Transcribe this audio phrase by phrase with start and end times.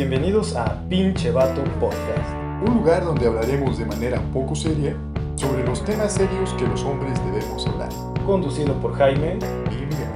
[0.00, 2.34] Bienvenidos a Pinche Vato Podcast.
[2.68, 4.94] Un lugar donde hablaremos de manera poco seria
[5.36, 7.88] sobre los temas serios que los hombres debemos hablar.
[8.26, 9.38] Conducido por Jaime.
[9.70, 10.10] Y Miguel.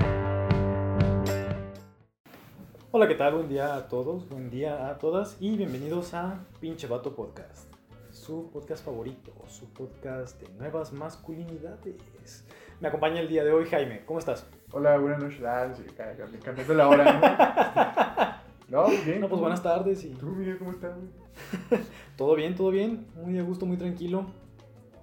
[2.90, 3.32] Hola, ¿qué tal?
[3.36, 7.72] Buen día a todos, buen día a todas y bienvenidos a Pinche Vato Podcast.
[8.10, 12.44] Su podcast favorito, su podcast de nuevas masculinidades.
[12.80, 14.04] Me acompaña el día de hoy Jaime.
[14.04, 14.46] ¿Cómo estás?
[14.72, 15.40] Hola, buenas noches.
[15.42, 18.30] Ah, sí, ca- ca- cambiando la hora, ¿no?
[18.70, 19.20] No, bien.
[19.20, 20.94] No, pues buenas tardes y ¿Tú, Miguel, cómo estás?
[20.96, 21.82] güey?
[22.16, 23.08] todo bien, todo bien.
[23.16, 24.26] Muy a gusto, muy tranquilo.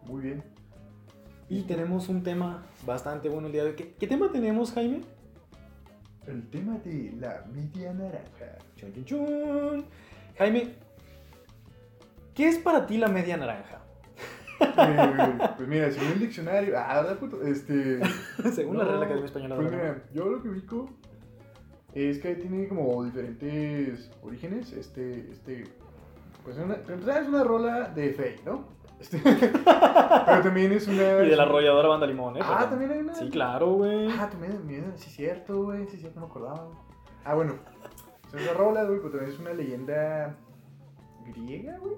[0.05, 0.43] Muy bien.
[1.49, 3.75] Y tenemos un tema bastante bueno el día de hoy.
[3.75, 5.01] ¿Qué, qué tema tenemos, Jaime?
[6.27, 8.57] El tema de la media naranja.
[8.77, 9.85] Chun, chun, chun.
[10.37, 10.75] Jaime,
[12.33, 13.81] ¿qué es para ti la media naranja?
[14.59, 16.73] Eh, pues mira, según el diccionario.
[16.77, 17.41] Ah, ¿verdad, puto?
[17.43, 17.99] Este.
[18.53, 20.89] Según la Real Academia Española Pues mira, yo lo que ubico
[22.05, 24.73] es que tiene como diferentes orígenes.
[24.73, 25.31] Este.
[25.31, 25.63] Este.
[26.43, 28.77] Pues una, en realidad es una rola de Fey, ¿no?
[28.99, 31.23] Este, pero también es una.
[31.23, 32.39] Y de la arrolladora banda limón, ¿eh?
[32.43, 33.13] Ah, también hay una.
[33.13, 34.09] Sí, claro, güey.
[34.11, 35.87] Ah, también, sí, cierto, güey.
[35.87, 36.69] Sí, es cierto, no me acordaba.
[37.23, 37.55] Ah, bueno.
[38.27, 40.35] Es una rola, güey, pero también es una leyenda
[41.27, 41.95] griega, güey.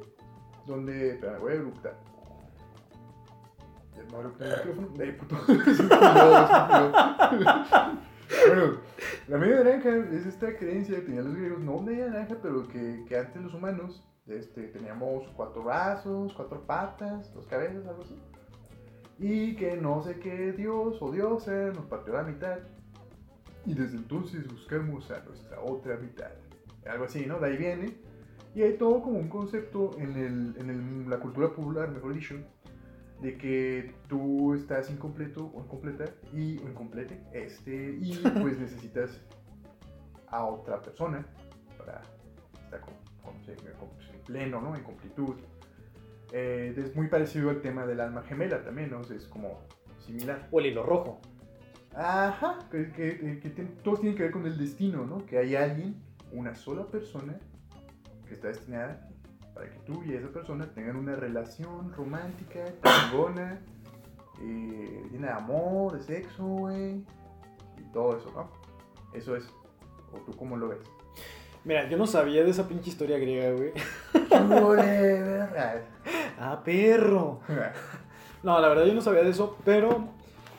[0.65, 1.11] Donde.
[1.11, 1.95] Espera, voy a eructar.
[4.11, 5.03] No el micrófono.
[5.03, 5.35] Eh, puto.
[8.29, 8.77] Bueno,
[9.27, 13.03] la media naranja es esta creencia que tenían los griegos, no media naranja, pero que,
[13.07, 18.15] que antes los humanos este, teníamos cuatro brazos, cuatro patas, dos cabezas, algo así.
[19.17, 22.59] Y que no sé qué dios o diosa nos partió la mitad.
[23.65, 26.31] Y desde entonces buscamos a nuestra otra mitad.
[26.85, 27.39] Algo así, ¿no?
[27.39, 27.97] De ahí viene.
[28.55, 32.35] Y hay todo como un concepto en, el, en la cultura popular, mejor dicho,
[33.21, 39.21] de que tú estás incompleto o incompleta y o incomplete, este, y pues necesitas
[40.27, 41.25] a otra persona
[41.77, 42.01] para
[42.63, 44.75] estar con, con- con- en pleno, ¿no?
[44.75, 45.35] En completud.
[46.31, 48.99] Eh, es muy parecido al tema del alma gemela también, ¿no?
[48.99, 49.59] O sea, es como
[49.99, 50.47] similar.
[50.51, 51.19] O el hilo rojo.
[51.95, 55.25] Ajá, que, que, que tiene- todo tiene que ver con el destino, ¿no?
[55.25, 55.95] Que hay alguien,
[56.31, 57.39] una sola persona,
[58.27, 59.08] que está destinada
[59.59, 63.59] para que tú y esa persona tengan una relación romántica, chingona,
[64.41, 67.03] eh, llena de amor, de sexo, güey,
[67.77, 68.49] y todo eso, ¿no?
[69.13, 69.43] Eso es.
[70.13, 70.79] ¿O tú cómo lo ves?
[71.65, 73.73] Mira, yo no sabía de esa pinche historia griega, güey.
[76.39, 77.41] Ah, perro.
[78.41, 80.07] No, la verdad yo no sabía de eso, pero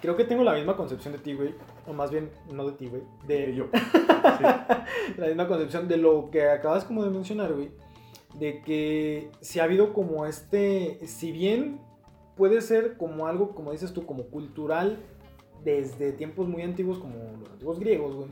[0.02, 1.54] creo que tengo la misma concepción de ti, güey.
[1.86, 3.02] O más bien, no de ti, güey.
[3.26, 3.68] De De yo.
[4.36, 4.44] Sí.
[5.16, 7.70] la misma concepción de lo que acabas como de mencionar, güey.
[8.38, 11.80] De que si ha habido como este, si bien
[12.36, 14.98] puede ser como algo, como dices tú, como cultural
[15.64, 18.28] desde tiempos muy antiguos, como los antiguos griegos, güey.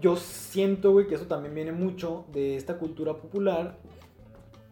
[0.00, 3.78] Yo siento, güey, que eso también viene mucho de esta cultura popular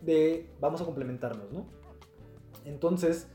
[0.03, 1.67] de vamos a complementarnos, ¿no?
[2.65, 3.29] Entonces,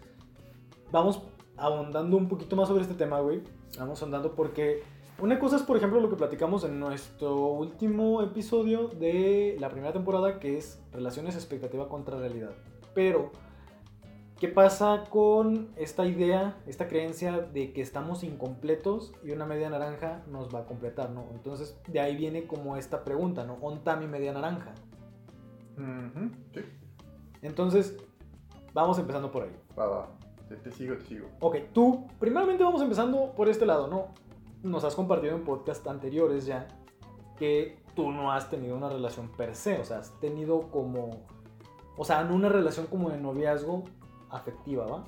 [0.91, 1.21] vamos
[1.57, 3.41] ahondando un poquito más sobre este tema, güey.
[3.77, 4.81] Vamos ahondando porque
[5.21, 9.93] una cosa es, por ejemplo, lo que platicamos en nuestro último episodio de la primera
[9.93, 12.51] temporada, que es relaciones expectativa contra realidad.
[12.93, 13.31] Pero,
[14.39, 20.23] ¿qué pasa con esta idea, esta creencia de que estamos incompletos y una media naranja
[20.27, 21.25] nos va a completar, ¿no?
[21.31, 23.57] Entonces, de ahí viene como esta pregunta, ¿no?
[23.61, 24.73] ¿Onta mi media naranja?
[25.77, 26.61] Ujú, sí.
[27.41, 27.97] Entonces,
[28.73, 29.55] vamos empezando por ahí.
[29.77, 30.09] Va, va.
[30.47, 31.27] Te, te sigo, te sigo.
[31.39, 34.07] Ok, tú, primeramente vamos empezando por este lado, ¿no?
[34.63, 36.67] Nos has compartido en podcast anteriores ya
[37.37, 41.25] que tú no has tenido una relación per se, o sea, has tenido como,
[41.97, 43.83] o sea, no una relación como de noviazgo
[44.29, 45.07] afectiva, ¿va?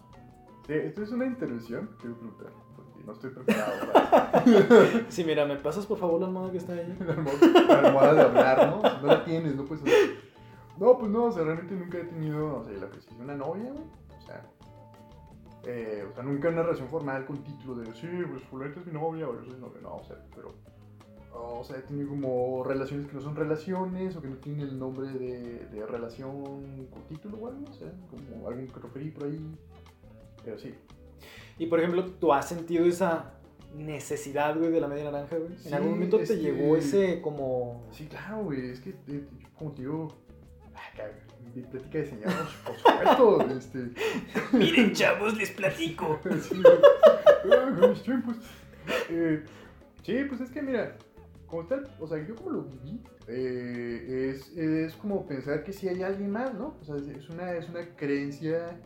[0.65, 4.43] Sí, esto es una intervención quiero preguntar, porque no estoy preparado para
[5.09, 6.97] Sí, mira, ¿me pasas por favor la almohada que está ahí?
[7.67, 8.81] la almohada- de hablar, ¿no?
[9.01, 10.31] No la tienes, no puedes hacer.
[10.77, 13.71] No, pues no, o sea, realmente nunca he tenido, o sea, la de una novia,
[13.71, 13.83] güey.
[14.17, 14.43] O sea,
[15.65, 18.93] eh, o sea, nunca una relación formal con título de, sí, pues fulano es mi
[18.93, 20.53] novia o yo soy novia, no, o sea, pero,
[21.33, 24.79] o sea, he tenido como relaciones que no son relaciones o que no tienen el
[24.79, 29.25] nombre de, de relación con título o algo, o sea, como algún que referí por
[29.25, 29.39] ahí,
[30.43, 30.73] pero sí.
[31.59, 33.33] Y por ejemplo, ¿tú has sentido esa
[33.75, 35.55] necesidad, güey, de la media naranja, güey?
[35.57, 37.83] Sí, ¿En algún momento te este- llegó ese como...
[37.91, 38.71] Sí, claro, güey.
[38.71, 40.07] Es que, eh, como te digo,
[41.55, 43.57] mi plática de señalos, por supuesto.
[43.57, 43.89] este,
[44.57, 46.19] Miren, chavos, les platico.
[46.49, 46.61] sí,
[47.89, 48.35] mis tiempos.
[49.09, 49.43] Eh,
[50.03, 50.95] sí, pues es que mira,
[51.47, 55.87] como tal, o sea, yo como lo viví, eh, es, es como pensar que sí
[55.87, 56.75] hay alguien más, ¿no?
[56.81, 58.77] O sea, es- es una, es una creencia,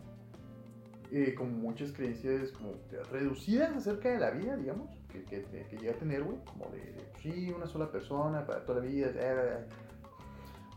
[1.11, 2.73] eh, como muchas creencias como
[3.11, 6.79] reducidas acerca de la vida, digamos, que, que, que llega a tener, güey, como de,
[6.79, 9.65] de, sí, una sola persona para toda la vida, eh,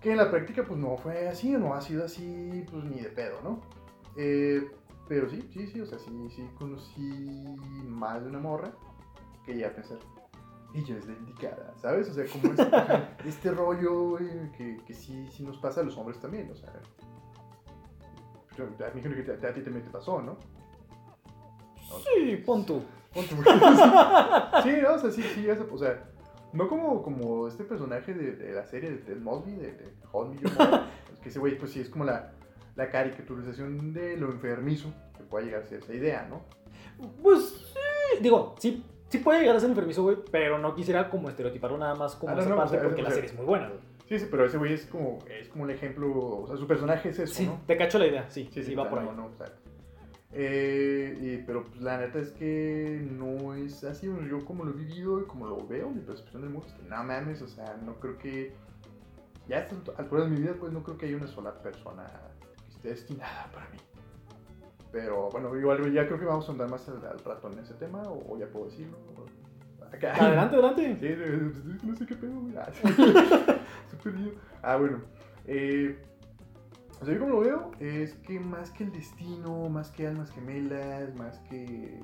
[0.00, 3.08] Que en la práctica, pues no fue así, no ha sido así, pues ni de
[3.10, 3.60] pedo, ¿no?
[4.16, 4.70] Eh,
[5.08, 7.56] pero sí, sí, sí, o sea, sí, sí conocí
[7.86, 8.70] más de una morra
[9.44, 9.98] que ya pensar,
[10.74, 12.10] ella es la indicada, ¿sabes?
[12.10, 12.68] O sea, como este,
[13.28, 14.16] este rollo
[14.56, 16.72] que, que sí, sí nos pasa a los hombres también, o sea.
[18.60, 20.36] A mí creo que a, a ti también te pasó, ¿no?
[22.04, 22.82] Sí, pon tú.
[23.14, 23.36] Pon tú.
[24.62, 26.10] sí, no, o sea, sí, sí, o sea,
[26.52, 31.18] no como, como este personaje de, de la serie de Ted Mosby, de, de es
[31.22, 32.32] que ese güey, pues sí, es como la,
[32.76, 36.42] la caricaturización de lo enfermizo que puede llegar a ser esa idea, ¿no?
[37.22, 41.28] Pues sí, digo, sí, sí puede llegar a ser enfermizo, güey, pero no quisiera como
[41.28, 43.30] estereotiparlo nada más como Ah, no, esa no, parte o sea, porque o la serie
[43.30, 43.80] es muy buena, güey.
[44.08, 46.10] Sí, sí, pero ese güey es como, es como el ejemplo,
[46.40, 47.60] o sea, su personaje es eso, Sí, ¿no?
[47.66, 49.04] te cacho la idea, sí, sí, Sí, sí, va por ahí.
[49.04, 49.46] no, no, o sea,
[50.32, 55.20] eh, pero pues, la neta es que no es así, yo como lo he vivido
[55.20, 57.94] y como lo veo, mi percepción del mundo es que no mames, o sea, no
[57.94, 58.52] creo que,
[59.48, 59.66] ya
[59.96, 62.06] a alturas de mi vida, pues no creo que haya una sola persona
[62.62, 63.78] que esté destinada para mí.
[64.92, 67.74] Pero bueno, igual ya creo que vamos a andar más al, al rato en ese
[67.74, 68.96] tema, o, o ya puedo decirlo.
[69.92, 70.12] Acá.
[70.14, 70.96] Adelante, adelante.
[71.00, 72.54] Sí, no sé qué pedo, güey.
[72.56, 72.70] Ah.
[74.62, 75.00] Ah, bueno.
[75.46, 75.96] Eh,
[77.00, 80.30] o sea, yo como lo veo, es que más que el destino, más que almas
[80.32, 82.00] gemelas, más que eh,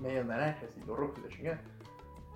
[0.00, 1.60] medias naranjas y los rojos y la chingada.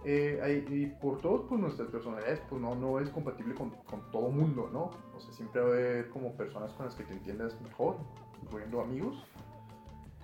[0.06, 4.10] eh, hay- y por todos, pues nuestras personalidades, pues no, no es compatible con, con
[4.10, 4.90] todo mundo, ¿no?
[5.16, 7.96] O sea, siempre va a haber como personas con las que te entiendas mejor,
[8.42, 9.24] incluyendo amigos.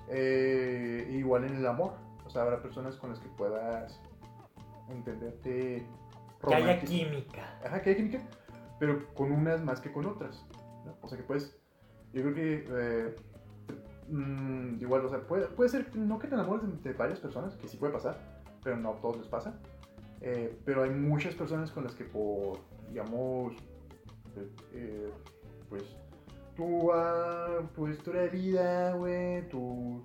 [0.08, 1.94] Eh, igual en el amor.
[2.26, 3.98] O sea, habrá personas con las que puedas
[4.90, 5.86] entenderte
[6.48, 7.58] Que haya química.
[7.64, 8.20] Ajá, que hay química,
[8.78, 10.44] pero con unas más que con otras.
[11.02, 11.56] O sea que puedes,
[12.12, 13.16] yo creo que eh,
[14.08, 17.56] mm, igual, o sea, puede, puede ser, no que te enamores de, de varias personas,
[17.56, 19.58] que sí puede pasar, pero no a todos les pasa.
[20.20, 22.58] Eh, pero hay muchas personas con las que por,
[22.88, 23.54] digamos,
[24.36, 25.10] eh, eh,
[25.68, 25.96] pues,
[26.54, 30.02] tu, ah, tu historia de vida, güey, tu...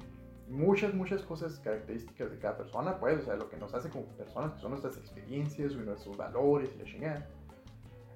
[0.47, 4.05] Muchas, muchas cosas características de cada persona, pues, o sea, lo que nos hace como
[4.09, 7.27] personas, que son nuestras experiencias, nuestros valores y la chingada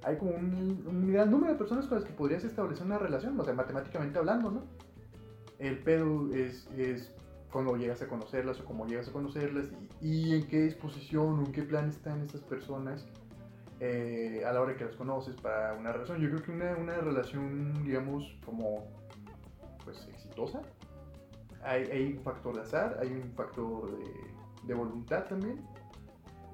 [0.04, 3.44] hay como un, gran número de personas con las que podrías establecer una relación, o
[3.44, 4.64] sea, matemáticamente hablando, ¿no?
[5.58, 7.14] El pedo es, es
[7.52, 9.66] cuando llegas a conocerlas o cómo llegas a conocerlas
[10.00, 13.06] y, y en qué disposición o en qué plan están estas personas
[13.82, 16.20] eh, a la hora que las conoces para una relación.
[16.20, 18.88] Yo creo que una, una relación, digamos, como,
[19.84, 20.62] pues, exitosa,
[21.62, 24.06] hay, hay un factor de azar, hay un factor de,
[24.64, 25.62] de voluntad también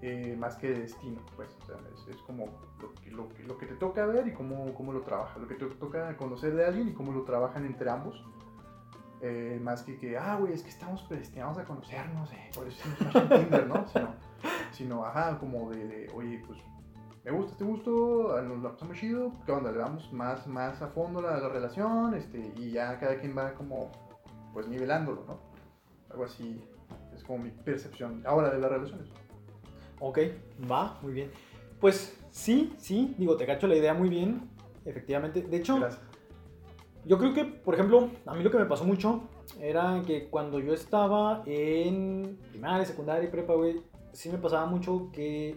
[0.01, 2.47] eh, más que de destino, pues, o sea, es, es como
[2.79, 5.65] lo lo, lo que te toca ver y cómo, cómo lo trabajas, lo que te
[5.65, 8.23] toca conocer de alguien y cómo lo trabajan entre ambos,
[9.21, 12.87] eh, más que que, ah, güey, es que estamos predestinados a conocernos, eh, por eso
[12.87, 13.87] hicimos Tinder, ¿no?
[13.93, 14.15] Sino,
[14.71, 16.59] sino, ajá, como de, de, oye, pues,
[17.23, 19.71] me gusta, te gusto, nos la pasamos chido, ¿qué onda?
[19.71, 23.53] Le damos más, más a fondo la, la relación, este, y ya cada quien va
[23.53, 23.91] como,
[24.53, 25.39] pues, nivelándolo, ¿no?
[26.11, 26.61] Algo así,
[27.15, 29.09] es como mi percepción ahora de las relaciones.
[29.99, 30.19] Ok,
[30.69, 31.31] va, muy bien.
[31.79, 34.49] Pues sí, sí, digo, te cacho la idea muy bien,
[34.85, 35.41] efectivamente.
[35.41, 36.01] De hecho, Gracias.
[37.05, 39.23] yo creo que, por ejemplo, a mí lo que me pasó mucho
[39.59, 43.81] era que cuando yo estaba en primaria, secundaria y prepa, güey,
[44.13, 45.55] sí me pasaba mucho que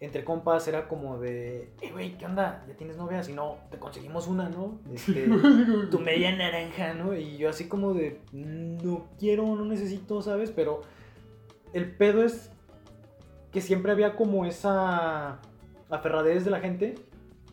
[0.00, 2.64] entre compas era como de, eh, güey, ¿qué onda?
[2.66, 3.22] ¿Ya tienes novia?
[3.22, 4.80] Si no, te conseguimos una, ¿no?
[4.92, 5.28] Este,
[5.90, 7.14] tu media naranja, ¿no?
[7.14, 10.50] Y yo así como de, no quiero, no necesito, ¿sabes?
[10.50, 10.82] Pero
[11.72, 12.51] el pedo es
[13.52, 15.40] que siempre había como esa
[15.90, 16.94] aferradez de la gente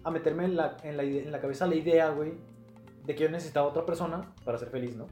[0.04, 2.34] a meterme en la, en la, en la cabeza la idea, güey,
[3.06, 5.08] de que yo necesitaba otra persona para ser feliz, ¿no?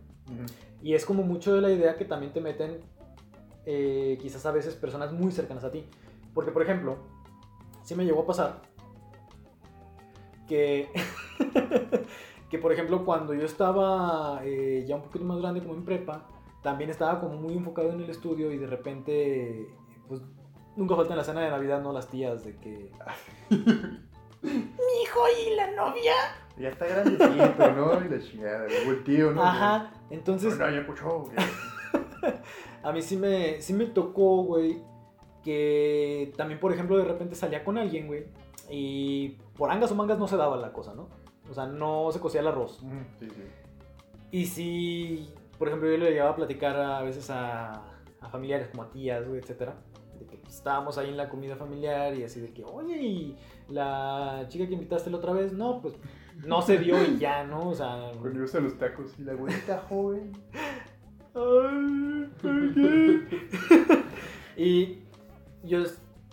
[0.81, 2.79] Y es como mucho de la idea que también te meten
[3.65, 5.85] eh, quizás a veces personas muy cercanas a ti.
[6.33, 6.97] Porque, por ejemplo,
[7.83, 8.61] sí me llegó a pasar
[10.47, 10.89] que,
[12.49, 16.25] que por ejemplo, cuando yo estaba eh, ya un poquito más grande, como en prepa,
[16.63, 19.67] también estaba como muy enfocado en el estudio y de repente,
[20.07, 20.21] pues,
[20.77, 21.91] nunca falta en la cena de Navidad, ¿no?
[21.91, 22.91] Las tías de que...
[24.41, 26.13] Mi hijo y la novia.
[26.57, 28.05] Ya está grandecito, ¿no?
[28.05, 29.43] Y la chingada, o el tío, ¿no?
[29.43, 30.57] Ajá, entonces...
[30.57, 31.35] No, no, ya güey.
[32.83, 34.81] A mí sí me, sí me tocó, güey,
[35.43, 38.27] que también, por ejemplo, de repente salía con alguien, güey,
[38.69, 41.09] y por angas o mangas no se daba la cosa, ¿no?
[41.49, 42.81] O sea, no se cocía el arroz.
[42.81, 43.43] Ujú, Sí, sí.
[44.31, 47.71] Y si, por ejemplo, yo le llegaba a platicar a veces a,
[48.19, 49.75] a familiares, como a tías, güey, etcétera,
[50.19, 53.37] de que pues, estábamos ahí en la comida familiar y así de que, oye, y
[53.69, 55.95] la chica que invitaste la otra vez, no, pues
[56.45, 57.69] no se dio y ya, ¿no?
[57.69, 60.31] O sea, Cuando ibas a los tacos y la güerita joven.
[61.33, 64.03] Ay, ¿por qué?
[64.57, 64.99] y
[65.63, 65.83] yo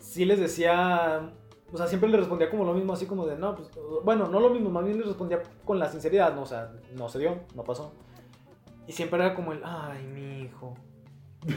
[0.00, 1.32] sí les decía
[1.74, 3.68] o sea, siempre le respondía como lo mismo, así como de, no, pues,
[4.04, 7.08] bueno, no lo mismo, más bien le respondía con la sinceridad, no, o sea, no
[7.08, 7.92] se dio, no pasó.
[8.86, 10.76] Y siempre era como el, ay, mi hijo.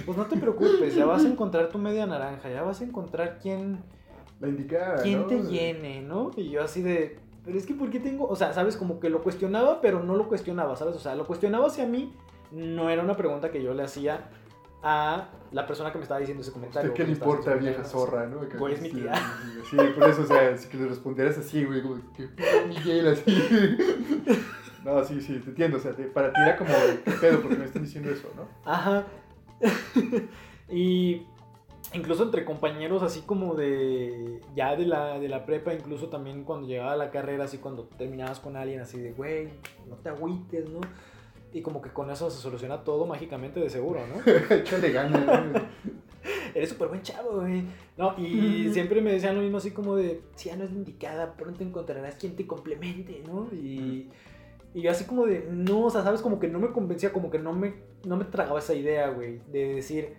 [0.05, 3.39] Pues no te preocupes, ya vas a encontrar tu media naranja, ya vas a encontrar
[3.41, 3.79] quién,
[4.39, 5.01] La indicada.
[5.01, 5.27] quién ¿no?
[5.27, 6.31] te llene, ¿no?
[6.35, 8.27] Y yo así de, pero es que ¿por qué tengo?
[8.27, 10.95] O sea, sabes, como que lo cuestionaba, pero no lo cuestionaba, ¿sabes?
[10.95, 12.13] O sea, lo cuestionaba hacia mí,
[12.51, 14.29] no era una pregunta que yo le hacía
[14.83, 16.91] a la persona que me estaba diciendo ese comentario.
[16.91, 18.39] ¿Usted qué le importa, vieja zorra, no?
[18.57, 19.13] Güey, es mi tía.
[19.69, 22.29] Sí, por eso, o sea, si que le respondieras así, güey, como, que
[22.67, 23.77] Miguel, así.
[24.83, 26.71] No, sí, sí, te entiendo, o sea, para ti era como,
[27.03, 27.41] ¿qué pedo?
[27.41, 28.47] porque me están diciendo eso, no?
[28.63, 29.05] Ajá.
[30.69, 31.23] y
[31.93, 36.67] incluso entre compañeros, así como de ya de la, de la prepa, incluso también cuando
[36.67, 39.49] llegaba a la carrera, así cuando terminabas con alguien, así de, güey,
[39.87, 40.81] no te agüites, ¿no?
[41.53, 44.31] Y como que con eso se soluciona todo mágicamente de seguro, ¿no?
[44.55, 45.61] Échale ganas, ¿no?
[46.53, 47.63] Eres súper buen chavo, güey.
[47.97, 51.35] No, y siempre me decían lo mismo así como de, si ya no es indicada,
[51.37, 53.47] pronto encontrarás quien te complemente, ¿no?
[53.53, 54.09] Y,
[54.73, 57.29] y yo así como de, no, o sea, sabes, como que no me convencía, como
[57.31, 60.15] que no me, no me tragaba esa idea, güey, de decir,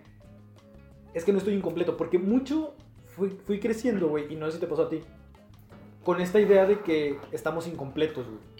[1.13, 2.75] es que no estoy incompleto, porque mucho
[3.05, 5.01] fui, fui creciendo, güey, y no sé si te pasó a ti,
[6.03, 8.59] con esta idea de que estamos incompletos, güey.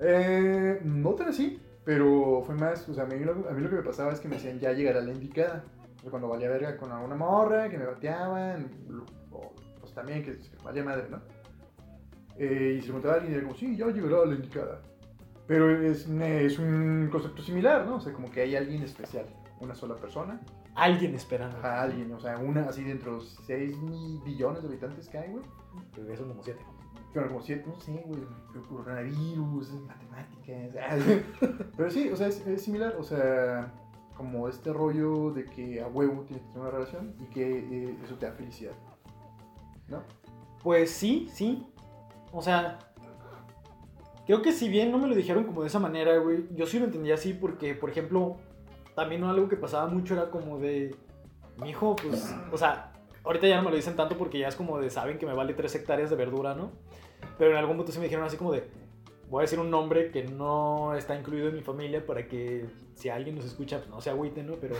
[0.00, 3.68] Eh, no tan así, pero fue más, o sea, a mí, lo, a mí lo
[3.68, 5.64] que me pasaba es que me decían, ya llegará la indicada.
[6.08, 8.70] Cuando valía verga con alguna morra, que me bateaban,
[9.30, 11.20] o pues también que valía madre, ¿no?
[12.42, 14.80] Eh, y se preguntaba a alguien y era como, sí, ya llegará la indicada.
[15.46, 17.96] Pero es, es un concepto similar, ¿no?
[17.96, 19.26] O sea, como que hay alguien especial,
[19.60, 20.40] una sola persona,
[20.74, 21.58] Alguien esperando.
[21.62, 23.76] a alguien, o sea, una así dentro de los 6
[24.24, 25.44] billones de habitantes que hay, güey.
[25.94, 26.60] Pero son como siete.
[27.12, 28.22] Pero como si, no sé, güey,
[28.68, 31.02] coronavirus, matemáticas.
[31.76, 33.70] Pero sí, o sea, es, es similar, o sea,
[34.16, 37.96] como este rollo de que a huevo tienes que tener una relación y que eh,
[38.04, 38.74] eso te da felicidad.
[39.88, 40.02] ¿No?
[40.62, 41.66] Pues sí, sí.
[42.32, 42.78] O sea,
[44.26, 46.78] creo que si bien no me lo dijeron como de esa manera, güey, yo sí
[46.78, 48.36] lo entendía así porque, por ejemplo,
[48.94, 50.94] también algo que pasaba mucho era como de,
[51.60, 52.92] mi hijo, pues, o sea,
[53.24, 55.34] ahorita ya no me lo dicen tanto porque ya es como de, saben que me
[55.34, 56.70] vale 3 hectáreas de verdura, ¿no?
[57.38, 58.68] Pero en algún punto sí me dijeron así como de,
[59.28, 63.08] voy a decir un nombre que no está incluido en mi familia para que si
[63.08, 64.54] alguien nos escucha, pues no se agüite, ¿no?
[64.54, 64.76] Pero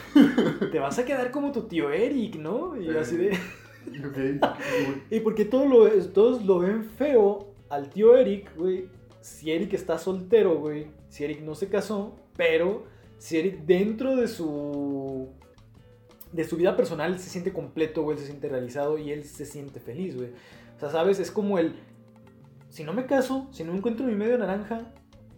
[0.71, 2.77] te vas a quedar como tu tío Eric, ¿no?
[2.81, 3.39] Y así de...
[5.11, 8.89] Y porque todos lo, todos lo ven feo al tío Eric, güey.
[9.21, 10.87] Si Eric está soltero, güey.
[11.09, 12.85] Si Eric no se casó, pero
[13.19, 15.29] si Eric dentro de su
[16.33, 19.81] de su vida personal se siente completo, güey, se siente realizado y él se siente
[19.81, 20.31] feliz, güey.
[20.77, 21.75] O sea, sabes, es como el
[22.71, 24.93] si no me caso, si no encuentro mi medio naranja,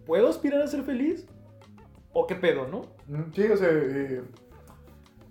[0.07, 1.27] ¿puedo aspirar a ser feliz?
[2.13, 2.83] ¿O qué pedo, no?
[3.09, 4.23] Mm, Sí, o sea, eh,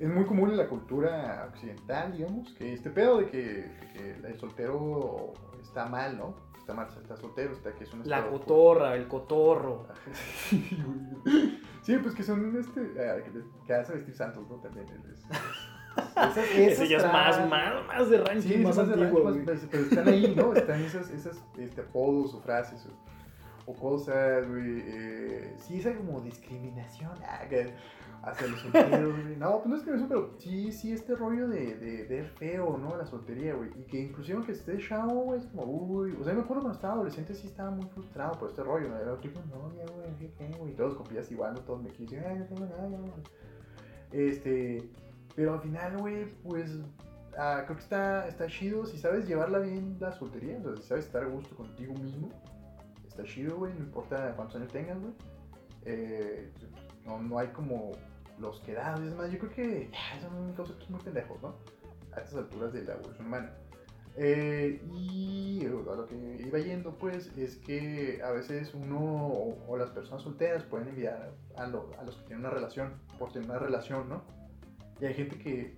[0.01, 4.27] es muy común en la cultura occidental, digamos, que este pedo de que, de que
[4.27, 6.35] el soltero está mal, ¿no?
[6.57, 9.87] Está mal, está soltero, está que es un La estado- cotorra, el cotorro.
[10.49, 11.59] Sí, güey.
[11.83, 12.81] Sí, pues que son este.
[13.01, 13.31] ah, que,
[13.65, 14.57] que hace vestir santos, ¿no?
[14.57, 14.85] También.
[14.87, 18.87] es- es- esas- Ese esas ya es más, más, más de ranking, Sí, más más
[18.87, 20.53] antiguo, rancho, más- pero están ahí, ¿no?
[20.53, 24.83] Están esas, esas este, apodos o frases o, o cosas, güey.
[24.85, 27.73] Eh, sí, esa como discriminación ah, que
[28.23, 29.35] hacia los solteros, güey.
[29.37, 32.95] No, pues no es discriminación, pero sí, sí, este rollo de, de ver feo, ¿no?
[32.95, 33.69] La soltería, güey.
[33.79, 36.15] Y que inclusive aunque esté chavo, güey, es como, uy.
[36.19, 38.97] O sea, me acuerdo cuando estaba adolescente, sí estaba muy frustrado por este rollo, ¿no?
[38.97, 40.51] Era tipo, novia, güey, ¿qué, qué?
[40.69, 41.61] Y todos compillas igual, ¿no?
[41.61, 43.11] Todos me quisieron, ay, no tengo novia, güey.
[44.11, 44.89] Este.
[45.35, 46.79] Pero al final, güey, pues
[47.37, 50.83] ah, creo que está, está chido si sabes llevarla bien la soltería, o sea, si
[50.83, 52.29] sabes estar a gusto contigo mismo,
[53.07, 55.13] está chido, güey, no importa cuántos años tengas, güey.
[55.85, 56.51] Eh,
[57.05, 57.91] no, no hay como
[58.41, 61.55] los quedados, es más, yo creo que ah, son conceptos muy pendejos, ¿no?
[62.13, 63.51] A estas alturas de la evolución humana.
[64.17, 69.77] Eh, y a lo que iba yendo, pues, es que a veces uno o, o
[69.77, 73.49] las personas solteras pueden enviar a, lo- a los que tienen una relación por tener
[73.49, 74.23] una relación, ¿no?
[74.99, 75.77] Y hay gente que,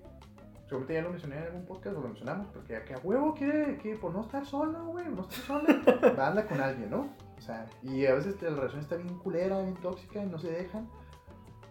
[0.66, 3.96] seguramente ya lo mencioné en algún podcast o lo mencionamos, porque acá huevo quiere que
[3.98, 5.82] por no estar solo, güey, no estar sola,
[6.28, 7.14] anda con alguien, ¿no?
[7.38, 10.50] O sea, y a veces la relación está bien culera, bien tóxica y no se
[10.50, 10.90] dejan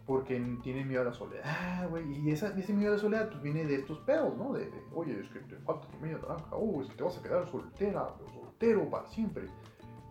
[0.06, 2.04] porque tienen miedo a la soledad, güey.
[2.18, 4.52] Y esa, ese miedo a la soledad pues, viene de estos pedos, ¿no?
[4.52, 7.18] De, de, oye, es que te falta tu media naranja, oh, es que te vas
[7.18, 9.46] a quedar soltera, o soltero para siempre.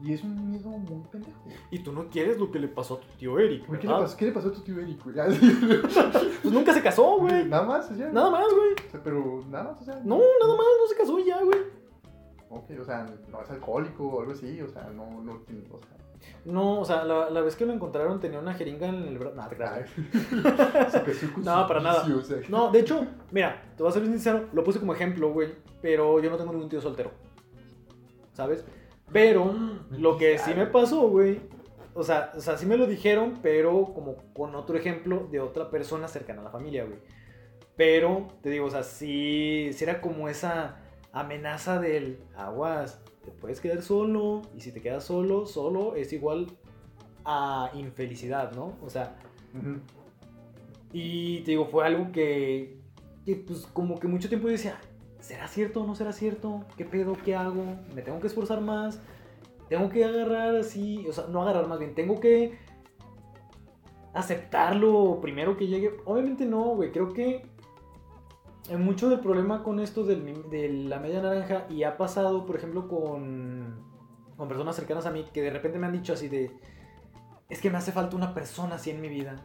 [0.03, 1.43] Y es un miedo muy pendejo.
[1.69, 3.93] Y tú no quieres lo que le pasó a tu tío Eric, Güey, ¿Qué, le
[3.93, 5.15] pasó, ¿Qué le pasó a tu tío Eric, güey?
[6.41, 7.45] Pues nunca se casó, güey.
[7.49, 8.73] Nada más, o sea, Nada más, güey.
[8.73, 9.95] o sea, pero nada más, o sea.
[10.03, 11.59] No, nada más, no se casó ya, güey.
[12.49, 15.97] Ok, o sea, no es alcohólico o algo así, o sea, no, no o sea.
[16.45, 19.35] No, o sea, la, la vez que lo encontraron tenía una jeringa en el brazo.
[19.35, 19.43] No,
[21.43, 22.07] No, para nada.
[22.49, 25.49] No, de hecho, mira, te voy a ser bien sincero, lo puse como ejemplo, güey,
[25.81, 27.11] pero yo no tengo ningún tío soltero.
[28.33, 28.65] ¿Sabes?
[29.11, 29.53] Pero
[29.91, 31.41] lo que sí me pasó, güey,
[31.93, 35.69] o sea, o sea, sí me lo dijeron, pero como con otro ejemplo de otra
[35.69, 36.99] persona cercana a la familia, güey.
[37.75, 40.80] Pero, te digo, o sea, sí, sí era como esa
[41.13, 46.47] amenaza del aguas, te puedes quedar solo, y si te quedas solo, solo es igual
[47.25, 48.73] a infelicidad, ¿no?
[48.81, 49.15] O sea,
[50.93, 52.77] y te digo, fue algo que,
[53.25, 54.79] que, pues como que mucho tiempo yo decía,
[55.19, 56.65] ¿será cierto o no será cierto?
[56.77, 57.15] ¿Qué pedo?
[57.23, 57.63] ¿Qué hago?
[57.93, 58.99] ¿Me tengo que esforzar más?
[59.69, 61.05] ¿Tengo que agarrar así?
[61.07, 62.57] O sea, no agarrar más bien, tengo que
[64.13, 65.91] aceptarlo primero que llegue.
[66.05, 67.45] Obviamente no, güey, creo que
[68.77, 72.87] mucho del problema con esto del de la media naranja y ha pasado, por ejemplo,
[72.87, 73.83] con,
[74.37, 76.51] con personas cercanas a mí que de repente me han dicho así de,
[77.49, 79.35] es que me hace falta una persona así en mi vida.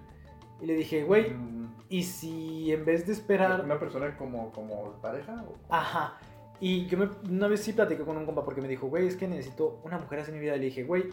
[0.60, 3.60] Y le dije, güey, Mm, ¿y si en vez de esperar...
[3.62, 5.44] ¿Una persona como, como pareja?
[5.48, 5.54] O...
[5.74, 6.18] Ajá.
[6.60, 9.16] Y yo me- una vez sí platiqué con un compa porque me dijo, güey, es
[9.16, 10.56] que necesito una mujer así en mi vida.
[10.56, 11.04] Y le dije, güey,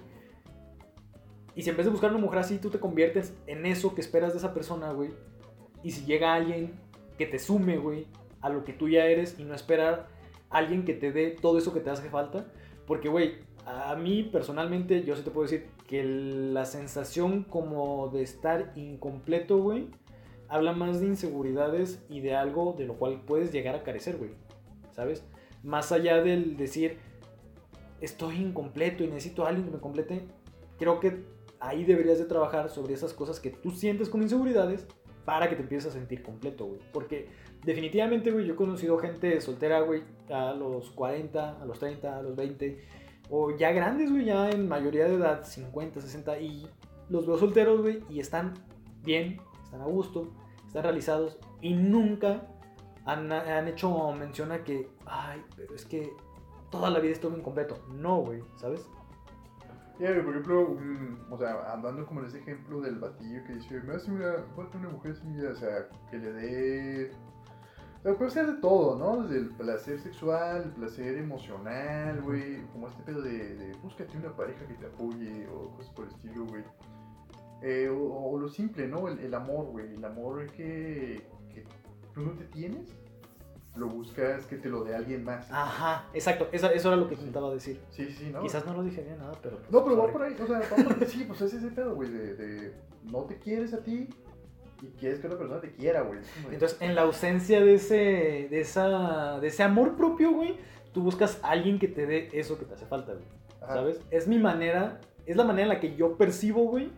[1.56, 4.02] y si en vez de buscar una mujer así, tú te conviertes en eso que
[4.02, 5.12] esperas de esa persona, güey.
[5.84, 6.80] Y si llega alguien
[7.18, 8.08] que te sume, güey,
[8.42, 10.08] a lo que tú ya eres y no esperar
[10.50, 12.46] a alguien que te dé todo eso que te hace falta.
[12.86, 18.24] Porque, güey, a mí personalmente, yo sí te puedo decir que la sensación como de
[18.24, 19.88] estar incompleto, güey,
[20.50, 24.32] habla más de inseguridades y de algo de lo cual puedes llegar a carecer, güey.
[24.92, 25.26] ¿Sabes?
[25.64, 26.98] Más allá del decir,
[28.02, 30.28] estoy incompleto y necesito a alguien que me complete,
[30.78, 31.24] creo que
[31.60, 34.86] ahí deberías de trabajar sobre esas cosas que tú sientes con inseguridades
[35.26, 36.80] para que te empieces a sentir completo, güey.
[36.92, 37.30] Porque
[37.64, 42.22] definitivamente, güey, yo he conocido gente soltera, güey, a los 40, a los 30, a
[42.22, 42.84] los 20,
[43.30, 46.68] o ya grandes, güey, ya en mayoría de edad, 50, 60, y
[47.10, 48.54] los veo solteros, güey, y están
[49.04, 50.32] bien, están a gusto,
[50.68, 52.48] están realizados, y nunca
[53.06, 56.12] han, hecho mención a que, ay, pero es que
[56.72, 57.78] toda la vida estuve incompleto.
[57.94, 58.88] No, güey, ¿sabes?
[60.00, 63.80] Güey, por ejemplo, un- o sea, andando como en ese ejemplo del batillo que dice,
[63.82, 67.12] me hace una, falta una mujer así, o sea, que le dé...
[68.18, 69.24] Puede ser de todo, ¿no?
[69.24, 74.36] Desde el placer sexual, el placer emocional, güey, como este pedo de, de búscate una
[74.36, 76.64] pareja que te apoye o cosas por el estilo, güey.
[77.62, 79.08] Eh, o, lo simple, ¿no?
[79.08, 81.64] El, el amor, güey, el amor que, que
[82.14, 82.94] tú no te tienes,
[83.76, 85.52] lo buscas que te lo dé alguien más.
[85.52, 87.80] Ajá, exacto, eso, eso era lo que intentaba decir.
[87.90, 88.42] Sí, sí, ¿no?
[88.42, 89.58] Quizás no lo dije bien, nada, pero...
[89.58, 91.08] pues, No, pero va por ahí, o sea, va por ahí.
[91.08, 92.74] Sí, pues es ese pedo, güey, de, de
[93.12, 94.10] no te quieres a ti
[94.82, 96.20] y quieres que otra persona te quiera, güey.
[96.52, 100.58] Entonces, en la ausencia de ese, de esa, de ese amor propio, güey,
[100.94, 103.26] tú buscas a alguien que te dé eso que te hace falta, güey.
[103.62, 103.74] Ajá.
[103.74, 104.02] ¿Sabes?
[104.12, 106.92] Es mi manera, es la manera en la que yo percibo, güey,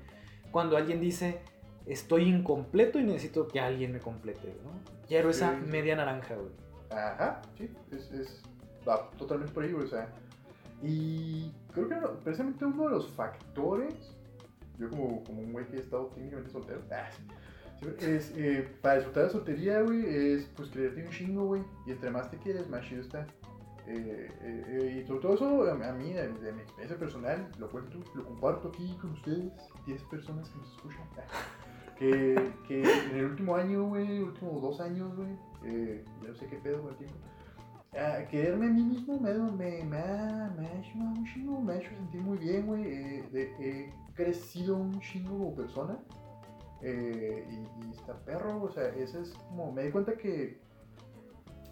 [0.51, 1.39] cuando alguien dice,
[1.85, 4.71] estoy incompleto y necesito que alguien me complete, ¿no?
[5.07, 6.64] Quiero esa media naranja, güey.
[6.89, 8.43] Ajá, sí, es, es,
[8.87, 10.09] va totalmente por ahí, o sea.
[10.83, 14.15] Y creo que precisamente uno de los factores,
[14.77, 17.09] yo como, como un güey que he estado técnicamente soltero, ah,
[17.99, 21.91] es, eh, para disfrutar de la soltería, güey, es pues quererte un chingo, güey, y
[21.91, 23.25] entre más te quieres, más chido está.
[23.87, 27.69] Eh, eh, eh, y sobre todo eso, a, mí, de, de mi experiencia personal, lo
[27.69, 29.51] cuento, lo comparto aquí con ustedes,
[29.85, 31.03] 10 personas que nos escuchan.
[31.97, 32.35] Que,
[32.67, 35.29] que en el último año, güey, últimos dos años, güey,
[35.63, 37.15] eh, ya no sé qué pedo el tiempo,
[37.97, 41.73] ah, quererme a mí mismo me, me, me, ha, me ha hecho un chingo, me
[41.73, 42.83] ha hecho sentir muy bien, güey.
[42.85, 43.23] eh,
[43.59, 45.97] he crecido un chingo como persona.
[46.81, 50.59] eh, y, está perro, o sea, eso es como, me di cuenta que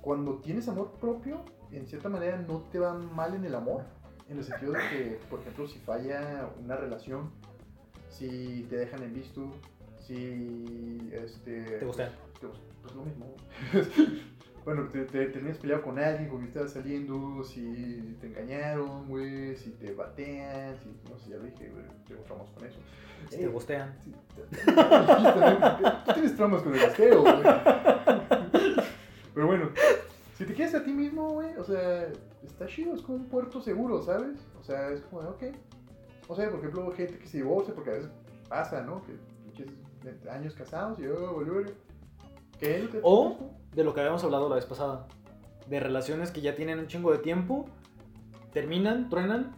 [0.02, 3.84] cuando tienes amor propio, en cierta manera no te va mal en el amor.
[4.30, 7.30] En el sentido de que, por ejemplo, si falla una relación,
[8.10, 9.52] si te dejan en visto,
[10.04, 12.10] si este, ¿Te gustan?
[12.82, 13.34] Pues lo mismo.
[14.66, 19.56] bueno, te, te terminas peleado con alguien con quien estabas saliendo, si te engañaron, güey,
[19.56, 22.80] si te batean, si, no sé, ya lo dije, güey, tengo traumas con eso.
[23.30, 23.96] Si te gustean.
[24.04, 24.12] Sí,
[26.06, 27.36] Tú tienes traumas con el gasteo, güey.
[29.34, 29.70] Pero bueno,
[30.38, 32.10] si te quieres a ti mismo, güey, o sea,
[32.44, 34.38] está chido, es como un puerto seguro, ¿sabes?
[34.60, 35.44] O sea, es como ok.
[36.28, 38.12] O sea, por ejemplo, gente que se divorcia, porque a veces
[38.50, 39.02] pasa, ¿no?
[39.04, 39.14] Que
[40.04, 41.74] pinches años casados y yo, volver.
[42.60, 43.38] ¿Qué O
[43.74, 45.08] de lo que habíamos hablado la vez pasada.
[45.70, 47.66] De relaciones que ya tienen un chingo de tiempo,
[48.52, 49.54] terminan, truenan,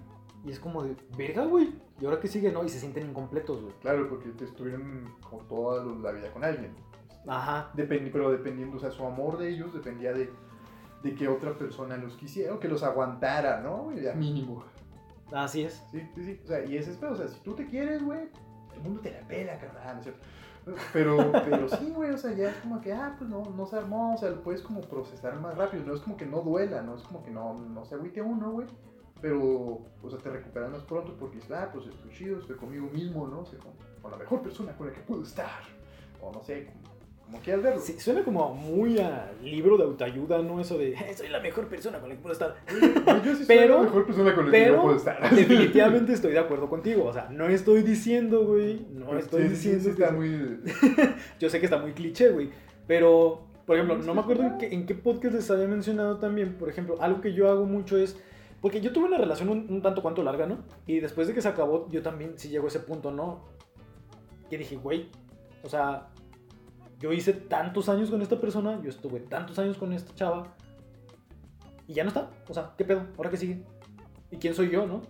[0.46, 1.74] y es como de, verga, güey.
[2.00, 2.64] Y ahora que sigue, ¿no?
[2.64, 3.74] Y se sienten incompletos, güey.
[3.82, 6.74] Claro, porque te estuvieron como toda la vida con alguien.
[7.28, 7.72] Ajá.
[7.76, 10.30] Dependi- pero dependiendo, o sea, su amor de ellos dependía de,
[11.02, 13.92] de que otra persona los quisiera o que los aguantara, ¿no?
[13.94, 14.64] Ya mínimo.
[15.32, 15.84] Así es.
[15.92, 16.40] Sí, sí, sí.
[16.44, 17.14] O sea, y ese es pedo.
[17.14, 18.30] O sea, si tú te quieres, güey,
[18.76, 19.96] el mundo te la pela, carnal.
[19.96, 20.26] No es cierto.
[20.94, 23.78] Pero, pero sí, güey, o sea, ya es como que, ah, pues no, no se
[23.78, 26.96] armó, o sea, puedes como procesar más rápido, no es como que no duela, no
[26.96, 28.68] es como que no, no se agüite uno, güey,
[29.22, 29.40] pero,
[30.02, 33.28] o sea, te recuperas más pronto porque dices, ah, pues estoy chido, estoy conmigo mismo,
[33.28, 33.42] ¿no?
[33.42, 35.62] O sea, con, con la mejor persona con la que puedo estar,
[36.20, 36.95] o no sé, como,
[37.26, 37.82] como quieras verlo.
[37.82, 40.60] Sí, suena como muy a libro de autoayuda, ¿no?
[40.62, 42.56] Eso de, "Eh, soy la mejor persona con la que puedo estar.
[43.26, 45.30] Yo sí Pero- soy la mejor persona con la que Pero puedo estar.
[45.36, 47.06] definitivamente estoy de acuerdo contigo.
[47.06, 48.86] O sea, no estoy diciendo, güey.
[48.92, 49.90] No estoy Sí, sí, sí, diciendo.
[49.90, 51.14] sí, que- está muy...
[51.40, 52.50] Yo sé que está muy cliché, güey.
[52.88, 56.54] Pero, por ejemplo, no me acuerdo en qué, en qué podcast les había mencionado también.
[56.54, 58.16] Por ejemplo, algo que yo hago mucho es.
[58.62, 60.60] Porque yo tuve una relación un, un tanto cuanto larga, ¿no?
[60.88, 63.44] Y después de que se acabó, yo también sí llego a ese punto, ¿no?
[64.50, 65.10] Que dije, güey,
[65.64, 66.08] o sea,
[67.06, 70.56] yo hice tantos años con esta persona, yo estuve tantos años con esta chava,
[71.88, 72.32] y ya no está.
[72.50, 73.06] O sea, ¿qué pedo?
[73.16, 73.62] ¿Ahora qué sigue?
[74.32, 75.04] ¿Y quién soy yo, no?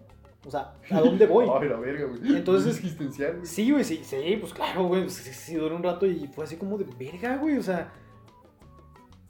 [0.46, 1.48] O sea, ¿a dónde voy?
[1.62, 2.36] Ay, la verga, güey.
[2.36, 3.46] Entonces- Es existencial, güey.
[3.46, 6.44] Sí, güey, sí, sí, pues claro, güey, pues, sí, sí, duró un rato y fue
[6.44, 7.94] así como de verga, güey, o sea,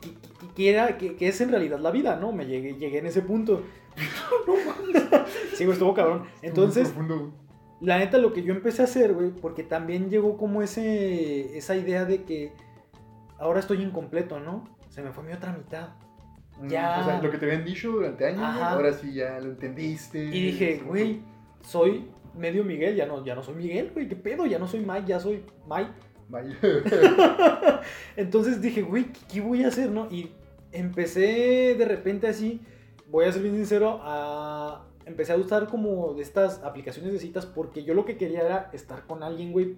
[0.02, 2.32] ¿qué, qué- qué era, qué, qué es en realidad la vida, no?
[2.32, 3.62] Me llegué, llegué en ese punto.
[5.56, 6.24] Sí, güey, estuvo cabrón.
[6.42, 7.32] Entonces, profundo.
[7.82, 11.76] La neta, lo que yo empecé a hacer, güey, porque también llegó como ese, esa
[11.76, 12.54] idea de que
[13.38, 14.64] ahora estoy incompleto, ¿no?
[14.90, 15.90] Se me fue mi otra mitad.
[16.62, 17.00] Mm, Ya.
[17.02, 18.72] O sea, lo que te habían dicho durante años, Ajá.
[18.72, 20.24] ahora sí ya lo entendiste.
[20.24, 21.22] Y dije, güey,
[21.62, 24.46] soy medio Miguel, ya no, ya no soy Miguel, güey, ¿qué pedo?
[24.46, 25.92] Ya no soy Mike, ya soy Mike.
[26.28, 26.56] Vaya.
[28.16, 30.08] Entonces dije, güey, ¿qué, qué voy a hacer, no?
[30.12, 30.32] Y
[30.72, 32.62] empecé de repente así,
[33.10, 34.86] voy a ser bien sincero, a...
[35.06, 38.70] empecé a usar como de estas aplicaciones de citas porque yo lo que quería era
[38.74, 39.76] estar con alguien, güey,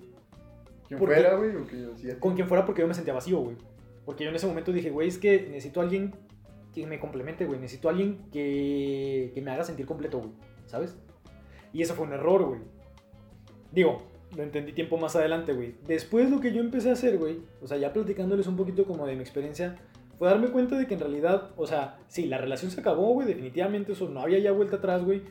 [0.88, 1.56] ¿Quién fuera, güey?
[1.56, 3.58] O que yo con quien fuera porque yo me sentía vacío, güey.
[4.06, 6.16] Porque yo en ese momento dije, güey, es que necesito a alguien
[6.74, 7.60] que me complemente, güey.
[7.60, 10.32] Necesito a alguien que, que me haga sentir completo, güey.
[10.66, 10.98] ¿Sabes?
[11.74, 12.62] Y eso fue un error, güey.
[13.72, 14.02] Digo,
[14.36, 15.76] lo entendí tiempo más adelante, güey.
[15.86, 19.06] Después lo que yo empecé a hacer, güey, o sea, ya platicándoles un poquito como
[19.06, 19.76] de mi experiencia,
[20.18, 23.28] fue darme cuenta de que en realidad, o sea, sí, la relación se acabó, güey,
[23.28, 25.22] definitivamente eso no había ya vuelta atrás, güey.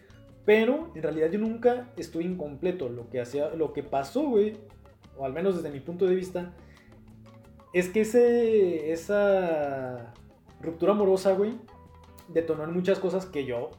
[0.44, 2.88] Pero en realidad yo nunca estuve incompleto.
[2.88, 4.56] Lo que, hacía, lo que pasó, güey,
[5.16, 6.52] o al menos desde mi punto de vista,
[7.72, 10.14] es que ese, esa
[10.60, 11.54] ruptura amorosa, güey,
[12.28, 13.70] detonó en muchas cosas que yo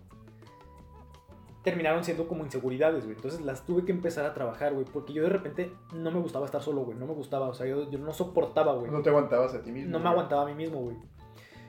[1.68, 3.18] terminaron siendo como inseguridades, güey.
[3.18, 6.46] Entonces las tuve que empezar a trabajar, güey, porque yo de repente no me gustaba
[6.46, 6.98] estar solo, güey.
[6.98, 8.90] No me gustaba, o sea, yo, yo no soportaba, güey.
[8.90, 9.92] No te aguantabas a ti mismo.
[9.92, 10.14] No me güey.
[10.14, 10.96] aguantaba a mí mismo, güey.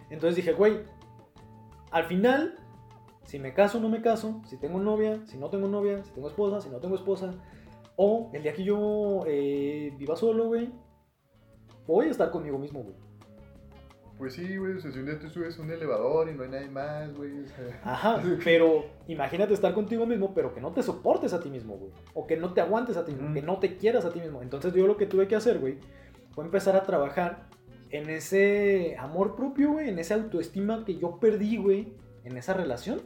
[0.09, 0.85] Entonces dije, güey,
[1.91, 2.61] al final,
[3.25, 6.13] si me caso o no me caso, si tengo novia, si no tengo novia, si
[6.13, 7.35] tengo esposa, si no tengo esposa,
[7.97, 10.71] o el día que yo eh, viva solo, güey,
[11.89, 12.95] voy a estar conmigo mismo, güey.
[14.19, 14.73] Pues sí, güey.
[14.73, 17.41] O sea, si un día te subes un elevador y no hay nadie más, güey.
[17.41, 17.81] O sea.
[17.85, 21.93] Ajá, pero imagínate estar contigo mismo, pero que no te soportes a ti mismo, güey.
[22.15, 24.43] O que no te aguantes a ti mismo, que no te quieras a ti mismo.
[24.43, 25.79] Entonces yo lo que tuve que hacer, güey,
[26.33, 27.47] fue empezar a trabajar
[27.91, 33.01] en ese amor propio, güey, en esa autoestima que yo perdí, güey, en esa relación,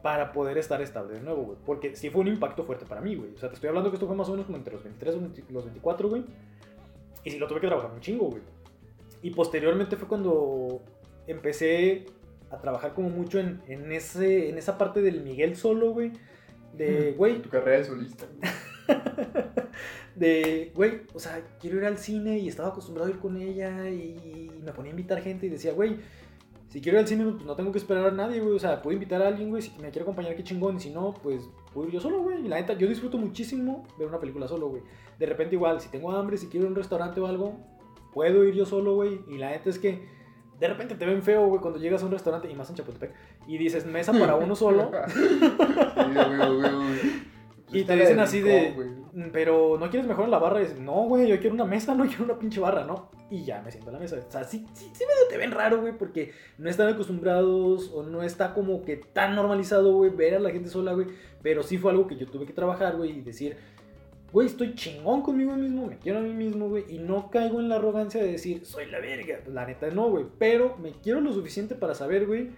[0.00, 1.58] para poder estar estable de nuevo, güey.
[1.66, 3.34] Porque sí fue un impacto fuerte para mí, güey.
[3.34, 5.16] O sea, te estoy hablando que esto fue más o menos como entre los 23
[5.48, 6.24] y los 24, güey.
[7.24, 8.42] Y sí lo tuve que trabajar un chingo, güey.
[9.22, 10.82] Y posteriormente fue cuando
[11.26, 12.06] empecé
[12.50, 16.12] a trabajar como mucho en, en, ese, en esa parte del Miguel solo, güey.
[16.72, 18.26] De, güey, Tu carrera de solista.
[20.14, 23.88] de, güey, o sea, quiero ir al cine y estaba acostumbrado a ir con ella
[23.90, 25.96] y, me ponía a invitar gente y decía, güey,
[26.68, 28.54] si quiero ir al cine, pues no tengo que esperar a nadie, güey.
[28.54, 30.76] O sea, puedo invitar a alguien, güey, si me quiere acompañar, qué chingón.
[30.76, 32.44] Y si no, pues puedo ir yo solo, güey.
[32.44, 34.82] Y la neta, yo disfruto muchísimo ver una película solo, güey.
[35.18, 37.58] De repente, igual, si tengo hambre, si quiero ir a un restaurante o algo,
[38.12, 39.20] puedo ir yo solo, güey.
[39.28, 40.06] Y la neta es que
[40.58, 43.14] de repente te ven feo, güey, cuando llegas a un restaurante, y más en Chapultepec,
[43.46, 44.90] y dices, mesa para uno solo.
[45.14, 45.20] sí,
[46.14, 47.30] güey, güey, güey.
[47.72, 48.74] Y te Está la dicen así de.
[49.12, 50.58] "Mm, pero no quieres mejor en la barra.
[50.60, 53.10] Y dices, no, güey, yo quiero una mesa, no quiero una pinche barra, ¿no?
[53.30, 54.16] Y ya me siento en la mesa.
[54.26, 58.02] O sea, sí, sí, sí medio te ven raro, güey, porque no están acostumbrados o
[58.02, 61.06] no está como que tan normalizado, güey, ver a la gente sola, güey.
[61.42, 63.56] Pero sí fue algo que yo tuve que trabajar, güey, y decir,
[64.32, 67.68] güey, estoy chingón conmigo mismo, me quiero a mí mismo, güey, y no caigo en
[67.68, 69.40] la arrogancia de decir, soy la verga.
[69.48, 72.50] La neta no, güey, pero me quiero lo suficiente para saber, güey,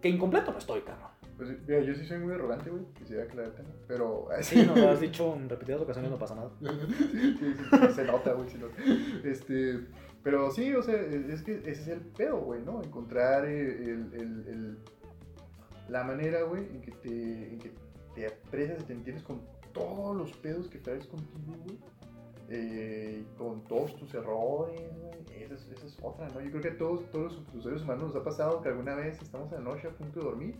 [0.00, 1.08] que incompleto no estoy, cabrón.
[1.36, 2.84] Pues, mira, yo sí soy muy arrogante, güey.
[2.96, 3.68] Quisiera aclararte, ¿no?
[3.88, 4.28] Pero.
[4.42, 6.50] Sí, nos lo has dicho en repetidas ocasiones, no pasa nada.
[6.60, 8.74] Sí, sí, sí, se nota, güey, se nota.
[9.24, 9.80] Este,
[10.22, 12.80] pero sí, o sea, es que ese es el pedo, güey, ¿no?
[12.84, 14.78] Encontrar el, el- el- el-
[15.88, 17.08] la manera, güey, en que te,
[17.52, 17.72] en que
[18.14, 19.40] te aprecias y te entiendes con
[19.74, 21.78] todos los pedos que traes contigo, güey.
[22.48, 25.42] Eh, con todos tus errores, güey.
[25.42, 26.40] Esa es, esa es otra, ¿no?
[26.40, 29.20] Yo creo que a todos, todos los, seres humanos nos ha pasado que alguna vez
[29.20, 30.56] estamos en la noche a punto de dormir,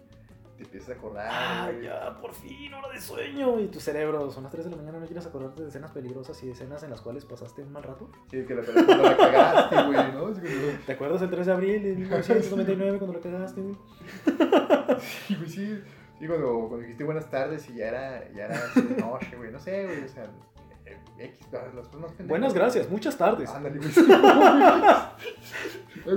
[0.57, 1.29] te empiezas a acordar.
[1.31, 1.85] Ah, güey.
[1.85, 3.61] ya, por fin, hora de sueño.
[3.61, 6.43] Y tu cerebro, son las 3 de la mañana, no quieres acordarte de escenas peligrosas
[6.43, 8.11] y de escenas en las cuales pasaste un mal rato.
[8.31, 10.29] Sí, que la cuando la cagaste, güey, ¿no?
[10.31, 13.77] Es como- ¿Te acuerdas el 3 de abril de 1999 cuando lo cagaste, güey?
[15.27, 15.83] Sí, güey, sí.
[16.19, 18.61] Sí, cuando, cuando dijiste buenas tardes y ya era, ya era
[19.01, 19.51] noche, güey.
[19.51, 20.25] No sé, güey, o sea,
[20.87, 22.29] eh, X, las cosas más pendejas.
[22.29, 23.51] Buenas gracias, muchas tardes.
[23.51, 23.91] Ándale, güey.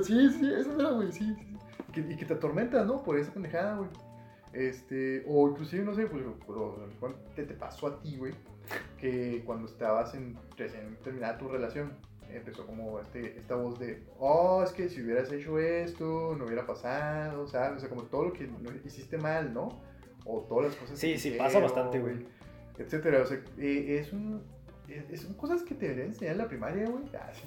[0.03, 1.33] Sí, sí, eso era, güey, sí.
[1.35, 1.57] sí.
[1.93, 3.01] Que- y que te atormentas, ¿no?
[3.03, 3.89] Por esa pendejada, güey.
[4.53, 6.75] Este, o inclusive, no sé, pues, pero
[7.35, 8.33] te pasó a ti, güey,
[8.97, 11.91] que cuando estabas en recién terminada tu relación,
[12.31, 16.65] empezó como este, esta voz de, oh, es que si hubieras hecho esto, no hubiera
[16.65, 17.77] pasado, ¿sabes?
[17.77, 18.49] O sea, como todo lo que
[18.85, 19.81] hiciste mal, ¿no?
[20.25, 22.25] O todas las cosas Sí, que sí, pasa bastante, güey.
[22.77, 24.43] Etcétera, o sea, eh, es un...
[24.87, 27.03] es- son cosas que te deberían enseñar en la primaria, güey.
[27.19, 27.43] Ah, sí.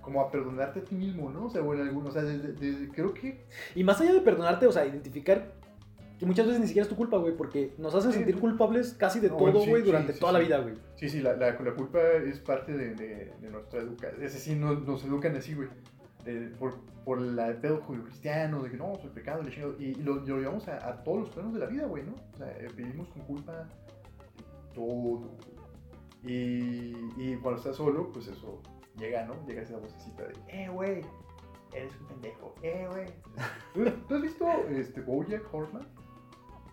[0.00, 1.44] Como a perdonarte a ti mismo, ¿no?
[1.46, 3.44] O sea, o en algunos, o sea, desde, desde- creo que...
[3.74, 5.51] Y más allá de perdonarte, o sea, identificar
[6.22, 8.18] que muchas veces ni siquiera es tu culpa, güey, porque nos hace Sí.
[8.18, 10.76] sentir culpables casi de No, todo, güey, sí, durante sí, toda la vida, güey.
[10.94, 14.22] Sí, sí, la, la, la culpa es parte de, de, de nuestra educación.
[14.22, 15.68] Es decir, nos, nos educan así, güey.
[16.60, 19.74] por, por la- el pedo judío-cristiano, de que no, soy pecado, le chingado.
[19.80, 22.14] Y, lo, lo llevamos a, a todos los planos de la vida, güey, ¿no?
[22.34, 23.68] O sea, eh, vivimos con culpa
[24.72, 25.28] todo.
[26.24, 28.60] Y, y cuando estás solo, pues eso
[28.96, 29.34] llega, ¿no?
[29.46, 31.00] Llega esa vocecita de, eh, güey,
[31.74, 33.06] eres un pendejo, eh, güey.
[33.74, 35.86] ¿Tú, tú has visto este, Bojack Horseman?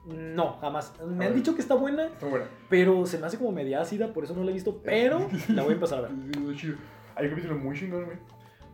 [0.05, 0.93] No, jamás.
[1.05, 2.45] Me han dicho que está buena, Está buena.
[2.69, 5.63] pero se me hace como media ácida, por eso no la he visto, pero la
[5.63, 6.11] voy a empezar a ver.
[7.15, 8.17] Hay un capítulo muy chingón, güey,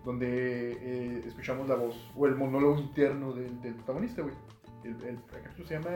[0.06, 4.36] donde eh, escuchamos la voz o el monólogo interno del, del protagonista, güey.
[4.84, 5.90] El, el, el capítulo se llama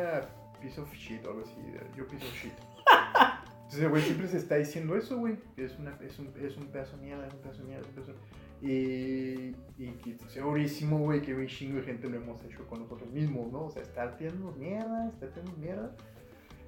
[0.60, 1.56] Piece of Shit o algo así,
[1.96, 2.54] Yo Piece of Shit.
[3.56, 6.58] Entonces, el güey siempre se está diciendo eso, güey, que es, una, es, un, es
[6.58, 8.18] un pedazo de mierda, es un pedazo de mierda, es un pedazo de...
[8.62, 12.82] Y, y que estoy segurísimo, güey, que un chingo de gente lo hemos hecho con
[12.82, 13.66] nosotros mismos, ¿no?
[13.66, 15.96] O sea, estar tirándonos mierda, estar tirándonos mierda.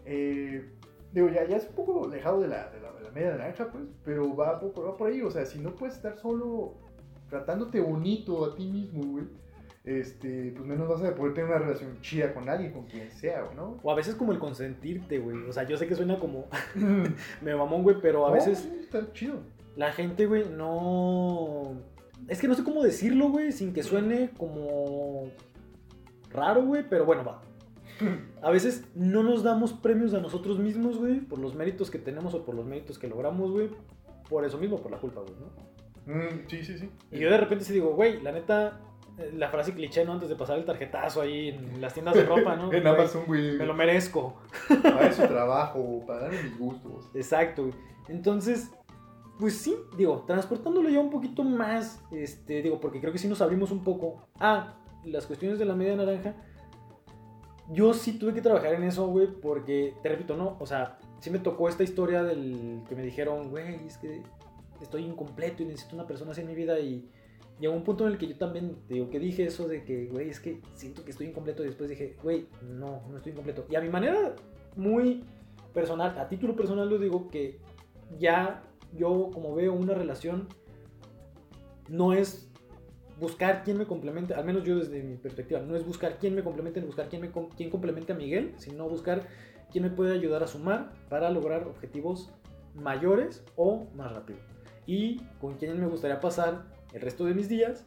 [0.06, 0.70] Eh,
[1.12, 3.70] digo, ya, ya es un poco alejado de la, de la, de la media naranja,
[3.72, 6.76] pues, pero va por, va por ahí, o sea, si no puedes estar solo
[7.30, 9.26] tratándote bonito a ti mismo, güey,
[9.84, 13.42] este, pues menos vas a poder tener una relación chida con alguien, con quien sea,
[13.42, 13.80] güey, ¿no?
[13.82, 15.38] O a veces como el consentirte, güey.
[15.48, 16.46] O sea, yo sé que suena como
[17.42, 19.40] me mamón, güey, pero a No, veces sí, está chido.
[19.76, 21.74] La gente, güey, no...
[22.28, 25.32] Es que no sé cómo decirlo, güey, sin que suene como
[26.30, 27.42] raro, güey, pero bueno, va.
[28.42, 32.34] A veces no nos damos premios a nosotros mismos, güey, por los méritos que tenemos
[32.34, 33.70] o por los méritos que logramos, güey.
[34.30, 35.72] Por eso mismo, por la culpa, güey, ¿no?
[36.14, 36.90] Mm, sí, sí, sí.
[37.12, 38.80] Y yo de repente sí digo, güey, la neta,
[39.18, 40.14] eh, la frase cliché, ¿no?
[40.14, 42.72] Antes de pasar el tarjetazo ahí en las tiendas de ropa, ¿no?
[42.74, 44.42] en Amazon, güey, Me lo merezco.
[44.82, 47.10] para su trabajo, para darme mis gustos.
[47.14, 47.76] Exacto, güey.
[48.08, 48.72] Entonces,
[49.42, 53.42] pues sí, digo, transportándolo ya un poquito más, este, digo, porque creo que sí nos
[53.42, 56.36] abrimos un poco a las cuestiones de la media naranja.
[57.72, 61.32] Yo sí tuve que trabajar en eso, güey, porque, te repito, no, o sea, sí
[61.32, 64.22] me tocó esta historia del que me dijeron, güey, es que
[64.80, 67.10] estoy incompleto y necesito una persona así en mi vida y
[67.60, 70.30] llegó un punto en el que yo también, digo, que dije eso de que, güey,
[70.30, 73.66] es que siento que estoy incompleto y después dije, güey, no, no estoy incompleto.
[73.72, 74.36] Y a mi manera
[74.76, 75.24] muy
[75.74, 77.58] personal, a título personal lo digo que
[78.20, 80.48] ya yo como veo una relación
[81.90, 82.50] no es
[83.20, 86.44] buscar quién me complemente, al menos yo desde mi perspectiva, no es buscar quién me
[86.44, 89.28] complemente, buscar quién, me, quién complemente a Miguel, sino buscar
[89.72, 92.34] quién me puede ayudar a sumar para lograr objetivos
[92.74, 94.40] mayores o más rápido.
[94.88, 97.86] Y con quién me gustaría pasar el resto de mis días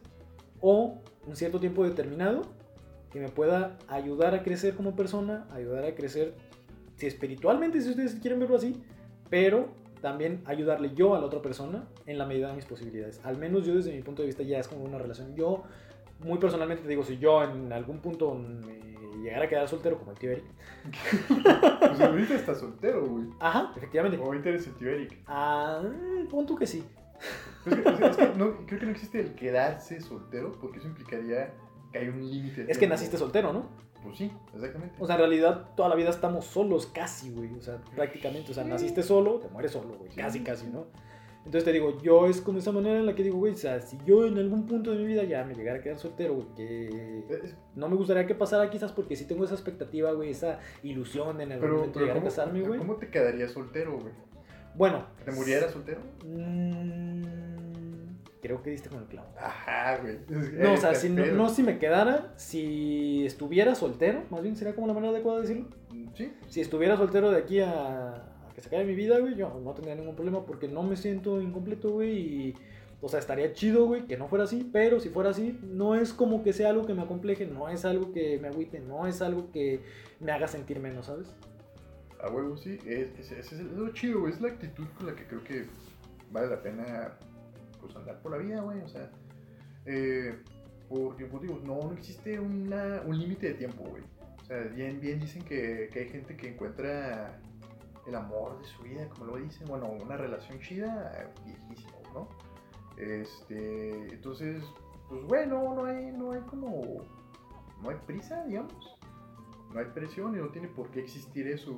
[0.61, 2.43] o un cierto tiempo determinado
[3.11, 6.33] que me pueda ayudar a crecer como persona, ayudar a crecer,
[6.95, 8.81] si espiritualmente, si ustedes quieren verlo así,
[9.29, 9.69] pero
[10.01, 13.21] también ayudarle yo a la otra persona en la medida de mis posibilidades.
[13.23, 15.35] Al menos yo desde mi punto de vista ya es como una relación.
[15.35, 15.63] Yo
[16.19, 20.11] muy personalmente te digo, si yo en algún punto me llegara a quedar soltero como
[20.11, 20.45] el tío Eric.
[21.79, 23.25] Pues ahorita estás soltero, güey.
[23.39, 24.17] Ajá, efectivamente.
[24.17, 25.17] Ahorita eres el tío Eric.
[25.27, 25.81] Ah,
[26.29, 26.83] pon tú que sí.
[27.65, 31.53] Es que, es no, creo que no existe el quedarse soltero, porque eso implicaría
[31.91, 32.65] que hay un límite.
[32.67, 33.69] Es que naciste soltero, ¿no?
[34.05, 34.95] Pues sí, exactamente.
[34.99, 37.53] O sea, en realidad toda la vida estamos solos casi, güey.
[37.55, 38.51] O sea, prácticamente.
[38.51, 40.11] O sea, naciste solo, te mueres solo, güey.
[40.11, 40.85] Casi, casi, ¿no?
[41.39, 43.79] Entonces te digo, yo es como esa manera en la que digo, güey, o sea,
[43.79, 46.47] si yo en algún punto de mi vida ya me llegara a quedar soltero, güey,
[46.55, 51.37] que no me gustaría que pasara quizás porque sí tengo esa expectativa, güey, esa ilusión
[51.37, 52.79] de en algún pero, momento pero llegar a ¿cómo, casarme, güey.
[52.79, 54.13] ¿cómo te quedarías soltero, güey?
[54.73, 55.05] Bueno.
[55.23, 56.01] ¿Te murieras soltero?
[56.25, 57.54] mm,
[58.45, 59.27] creo que diste con el clavo.
[59.39, 60.19] Ajá, güey.
[60.53, 64.75] No, o sea, si no, no si me quedara, si estuviera soltero, más bien sería
[64.75, 65.69] como la manera adecuada de decirlo.
[66.13, 69.59] Sí, Si estuviera soltero de aquí a, a que se acabe mi vida, güey, yo
[69.63, 72.11] no tendría ningún problema porque no me siento incompleto, güey.
[72.17, 72.53] Y
[73.01, 76.13] O sea, estaría chido, güey, que no fuera así, pero si fuera así, no es
[76.13, 79.21] como que sea algo que me acompleje, no es algo que me agüite, no es
[79.21, 79.81] algo que
[80.19, 81.27] me haga sentir menos, ¿sabes?
[82.21, 85.25] A huevo, sí, es, es, es, lo chido, güey, es la actitud con la que
[85.25, 85.65] creo que
[86.31, 87.17] vale la pena,
[87.85, 89.09] pues, andar por la vida, güey, o sea,
[89.85, 90.37] eh,
[90.89, 92.69] porque, pues, no, no existe un
[93.17, 94.03] límite de tiempo, güey.
[94.41, 97.41] O sea, bien, bien dicen que, hay gente que encuentra
[98.05, 102.29] el amor de su vida, como lo dicen, bueno, una relación chida, viejísimo, ¿no?
[102.97, 104.63] Este, entonces,
[105.09, 106.81] pues bueno, no hay, no hay como,
[107.81, 108.95] no hay prisa, digamos,
[109.73, 111.75] no hay presión y no tiene por qué existir eso,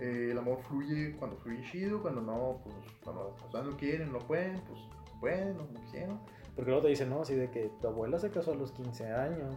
[0.00, 4.60] eh, el amor fluye cuando fluye chido, cuando no, pues cuando, cuando quieren, no pueden,
[4.62, 4.80] pues
[5.20, 6.18] pueden, no, no quisieron.
[6.56, 7.22] Porque luego te dicen, ¿no?
[7.22, 9.56] Así de que tu abuela se casó a los 15 años.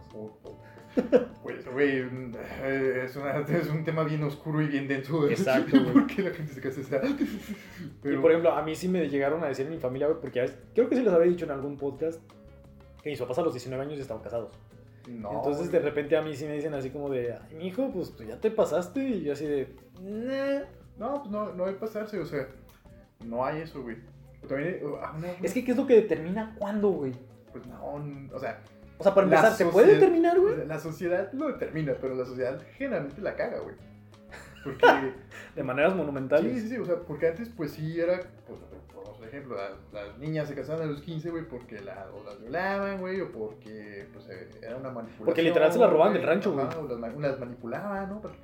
[1.42, 1.98] Pues, güey,
[2.62, 5.28] eh, es, es, un tema bien oscuro y bien denso.
[5.28, 5.92] Exacto, güey.
[5.92, 6.80] ¿Por qué la gente se casa?
[8.02, 8.14] Pero...
[8.14, 10.50] Y por ejemplo, a mí sí me llegaron a decir en mi familia, güey, porque
[10.74, 12.22] creo que sí les había dicho en algún podcast
[13.02, 14.58] que mis papás a los 19 años estaban casados.
[15.06, 17.90] No, Entonces de repente a mí sí me dicen así como de, ay, mi hijo,
[17.92, 19.06] pues tú ya te pasaste.
[19.06, 19.68] Y yo así de,
[20.96, 22.48] No, pues no, no hay pasarse, o sea,
[23.26, 23.98] no hay eso, güey.
[24.48, 27.12] También, ah, es que, ¿qué es lo que determina cuándo, güey?
[27.52, 27.94] Pues no,
[28.32, 28.60] o sea.
[28.98, 30.66] O sea, para empezar, ¿se puede determinar, güey?
[30.66, 33.74] La sociedad lo determina, pero la sociedad generalmente la caga, güey.
[34.62, 34.86] Porque.
[35.56, 36.52] de maneras monumentales.
[36.52, 38.20] Sí, sí, sí, o sea, porque antes, pues sí era.
[38.46, 38.60] Pues,
[39.18, 39.56] por ejemplo,
[39.92, 43.32] las, niñas se casaban a los 15, güey, porque la, o las violaban, güey, o
[43.32, 45.26] porque pues, eh, era una manipulación.
[45.26, 46.66] Porque literal se las robaban del rancho, güey.
[46.66, 48.20] O las, las manipulaban, ¿no?
[48.20, 48.38] Porque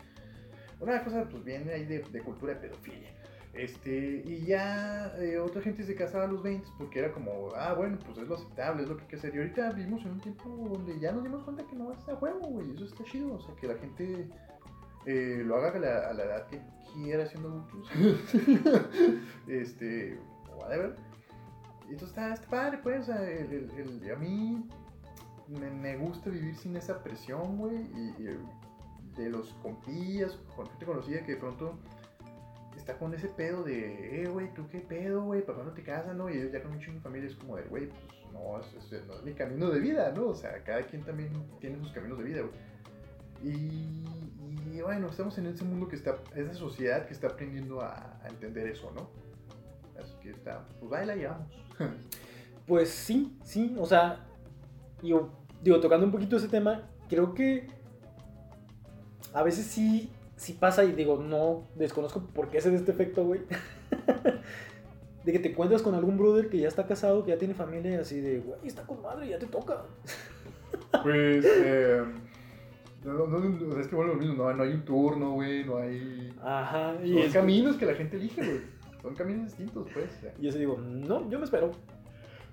[0.80, 3.10] una cosa, pues viene ahí de, de cultura de pedofilia.
[3.52, 7.74] Este, y ya eh, otra gente se casaba a los 20 porque era como, ah,
[7.74, 9.34] bueno, pues es lo aceptable, es lo que hay que hacer.
[9.34, 12.14] Y ahorita vivimos en un tiempo donde ya nos dimos cuenta que no es a
[12.14, 12.72] juego, güey.
[12.72, 13.34] Eso está chido.
[13.34, 14.28] O sea, que la gente
[15.06, 16.60] eh, lo haga a la, edad que
[16.94, 17.90] quiera siendo adultos.
[19.48, 20.18] este,
[20.56, 20.94] whatever.
[21.88, 23.06] Y entonces está, está padre, pues.
[23.06, 24.64] Sea, el, el, a mí
[25.48, 27.78] me, gusta vivir sin esa presión, güey.
[27.96, 28.38] Y, y,
[29.16, 31.74] de los compillas, con gente conocida que de pronto
[32.80, 35.42] está con ese pedo de, eh, güey, ¿tú qué pedo, güey?
[35.42, 36.28] ¿Para cuándo te casas, no?
[36.28, 39.14] Y ellos ya con chingo de familia es como de, güey, pues no es, no
[39.14, 40.28] es mi camino de vida, ¿no?
[40.28, 42.70] O sea, cada quien también tiene sus caminos de vida, güey.
[43.42, 44.04] Y,
[44.74, 48.28] y, bueno, estamos en ese mundo que está, esa sociedad que está aprendiendo a, a
[48.28, 49.10] entender eso, ¿no?
[49.98, 51.48] Así que está, pues ahí la llevamos.
[52.66, 54.26] pues sí, sí, o sea,
[55.02, 55.30] digo,
[55.62, 57.68] digo, tocando un poquito ese tema, creo que
[59.32, 63.42] a veces sí si pasa y digo, no, desconozco por qué hace este efecto, güey.
[65.24, 67.90] de que te encuentras con algún brother que ya está casado, que ya tiene familia
[67.90, 69.82] y así de, güey, está con madre, ya te toca.
[71.02, 72.02] pues, eh,
[73.04, 76.34] no, no, es que bueno, lo mismo, no, no hay un turno, güey, no hay...
[76.42, 76.94] Ajá.
[77.04, 78.60] Y Son caminos que la gente elige, güey.
[79.02, 80.08] Son caminos distintos, pues.
[80.38, 81.72] Y yo se digo, no, yo me espero.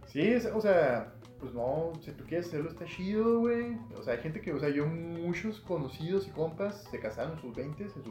[0.07, 3.77] Sí, o sea, pues no, si tú quieres hacerlo está chido, güey.
[3.97, 7.39] O sea, hay gente que, o sea, yo muchos conocidos y compas se casaron en
[7.39, 8.03] sus 20, en sus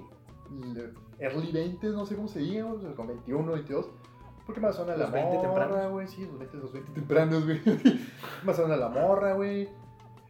[1.18, 3.90] early 20, no sé cómo se diga, o sea, con 21, 22.
[4.46, 6.06] Porque más son a la morra, güey.
[6.06, 7.60] Sí, los 20, los 20 tempranos, güey.
[8.44, 9.68] más son a la morra, güey.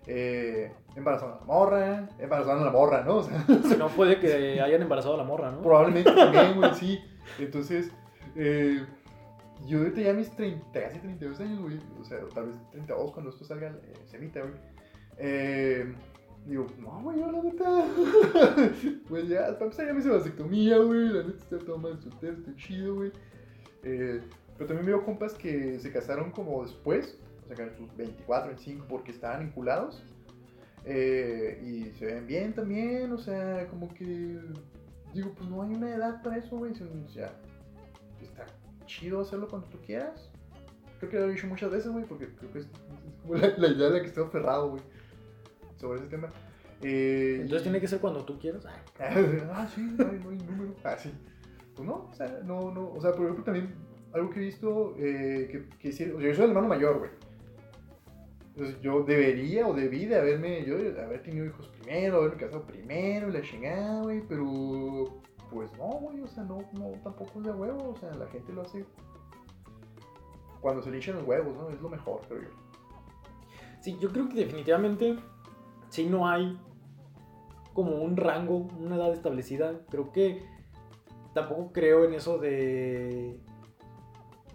[0.06, 3.16] Eh, embarazaron a la morra, embarazaron a la morra, ¿no?
[3.18, 5.60] O sea, no puede que hayan embarazado a la morra, ¿no?
[5.60, 6.98] Probablemente también, güey, sí.
[7.38, 7.90] Entonces,
[8.36, 8.86] eh,
[9.64, 11.78] yo ya mis 30, casi 32 años, güey.
[12.00, 14.54] O sea, tal vez 32 cuando esto salga, eh, se emita, güey.
[15.18, 15.94] Eh,
[16.46, 17.86] digo, no, güey, yo la neta.
[19.08, 21.08] pues ya, para empezar, ya me hice vasectomía, güey.
[21.08, 23.12] La neta está todo mal soltero, está chido, güey.
[23.82, 24.20] Eh,
[24.56, 28.86] pero también veo compas que se casaron como después, o sea, que sus 24, 25,
[28.88, 30.04] porque estaban vinculados.
[30.84, 34.38] Eh, y se ven bien también, o sea, como que.
[35.14, 36.72] Digo, pues no hay una edad para eso, güey.
[36.72, 37.32] O sea,
[38.20, 38.46] está
[38.86, 40.30] chido hacerlo cuando tú quieras.
[40.98, 42.68] Creo que lo he dicho muchas veces, güey, porque creo que es,
[43.22, 44.82] como la, idea de la que estoy aferrado, güey,
[45.76, 46.28] sobre ese tema.
[46.82, 48.64] Eh, Entonces tiene que ser cuando tú quieras.
[48.98, 50.74] ah, sí, no hay, no hay número.
[50.84, 51.12] Ah, sí.
[51.74, 52.90] Pues no, o sea, no, no.
[52.92, 53.74] O sea, por ejemplo, también
[54.12, 57.10] algo que he visto, eh, que, que o sea, yo soy el hermano mayor, güey.
[58.56, 63.28] Entonces yo debería o debí de haberme, yo haber tenido hijos primero, haberme casado primero,
[63.28, 67.90] la chingada, güey, pero pues no, güey, o sea, no, no, tampoco es de huevo,
[67.90, 68.84] o sea, la gente lo hace
[70.60, 71.70] cuando se le los huevos, ¿no?
[71.70, 72.48] Es lo mejor, creo yo.
[73.80, 75.16] Sí, yo creo que definitivamente,
[75.90, 76.58] si no hay
[77.72, 80.44] como un rango, una edad establecida, creo que
[81.34, 83.38] tampoco creo en eso de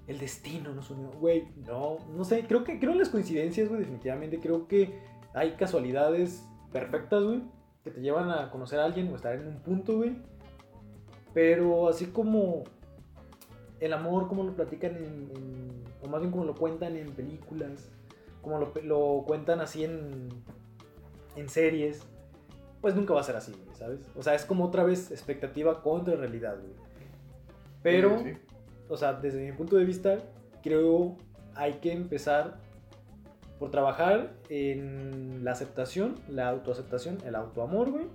[0.07, 3.79] el destino nos unió, güey, no, no sé, creo que creo en las coincidencias, güey,
[3.81, 4.99] definitivamente, creo que
[5.33, 7.43] hay casualidades perfectas, güey,
[7.83, 10.17] que te llevan a conocer a alguien o estar en un punto, güey,
[11.33, 12.63] pero así como
[13.79, 17.89] el amor como lo platican en, en- o más bien como lo cuentan en películas,
[18.41, 20.29] como lo, lo cuentan así en,
[21.35, 22.01] en series,
[22.81, 23.99] pues nunca va a ser así, güey, ¿sabes?
[24.15, 26.73] O sea, es como otra vez expectativa contra realidad, güey.
[27.83, 28.37] Pero, Sí, sí.
[28.89, 30.17] o sea, desde mi punto de vista,
[30.63, 31.15] creo
[31.55, 32.57] hay que empezar
[33.59, 38.05] por trabajar en la aceptación, la autoaceptación, el autoamor, güey.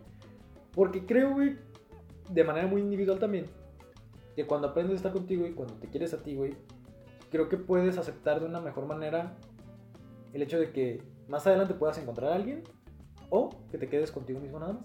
[0.72, 1.56] Porque creo, güey,
[2.28, 3.46] de manera muy individual también,
[4.34, 6.54] que cuando aprendes a estar contigo y cuando te quieres a ti, güey,
[7.30, 9.36] creo que puedes aceptar de una mejor manera
[10.32, 12.62] el hecho de que más adelante puedas encontrar a alguien
[13.30, 14.84] o que te quedes contigo mismo nada más.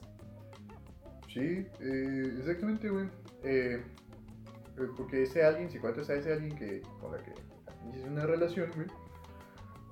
[1.33, 3.05] Sí, eh, exactamente, güey.
[3.43, 3.81] Eh,
[4.77, 7.33] eh, porque ese alguien, si encuentras a ese alguien que, con la que
[7.85, 8.87] inicias una relación, güey,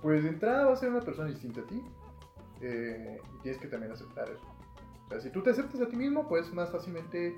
[0.02, 1.82] pues de entrada va a ser una persona distinta a ti.
[2.62, 4.49] y tienes que también aceptar eso.
[5.10, 7.36] O sea, si tú te aceptas a ti mismo, puedes más fácilmente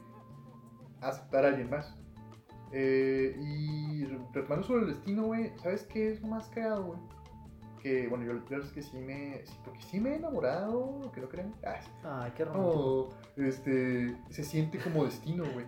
[1.00, 1.96] aceptar a alguien más.
[2.74, 4.04] Eh, y
[4.34, 7.00] retomando sobre el destino, güey, ¿sabes qué es lo más cagado, güey?
[7.82, 11.10] Que, bueno, yo la verdad es que sí me, sí, porque sí me he enamorado,
[11.14, 11.56] que no crean.
[11.66, 11.80] Ah.
[12.26, 13.10] Ay, qué romántico.
[13.38, 15.66] No, este, se siente como destino, güey.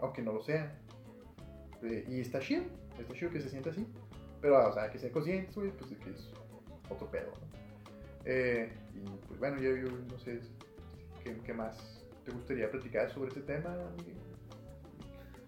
[0.00, 0.74] Aunque no lo sea.
[1.82, 2.64] Eh, y está chido,
[2.98, 3.86] está chido que se sienta así.
[4.40, 6.32] Pero, o sea, que sea consciente, güey, pues de que es
[6.88, 7.52] otro pedo, ¿no?
[8.24, 10.40] Eh, y pues bueno, yo, yo no sé
[11.22, 13.76] ¿qué, qué más te gustaría platicar sobre este tema?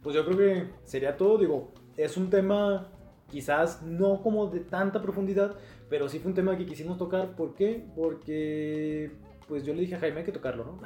[0.02, 2.90] Pues yo creo que sería todo, digo, es un tema
[3.30, 5.56] quizás no como de tanta profundidad,
[5.88, 7.84] pero sí fue un tema que quisimos tocar, ¿por qué?
[7.96, 9.12] Porque
[9.48, 10.80] pues yo le dije a Jaime que tocarlo, ¿no?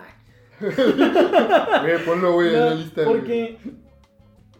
[0.60, 3.04] Güey, ponlo, güey, en la lista.
[3.04, 3.16] güey.
[3.16, 3.58] Porque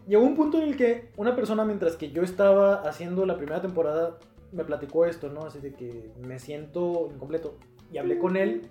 [0.07, 3.61] llegó un punto en el que una persona, mientras que yo estaba haciendo la primera
[3.61, 4.17] temporada,
[4.51, 5.45] me platicó esto, ¿no?
[5.45, 7.57] Así de que me siento incompleto.
[7.91, 8.61] Y hablé con él.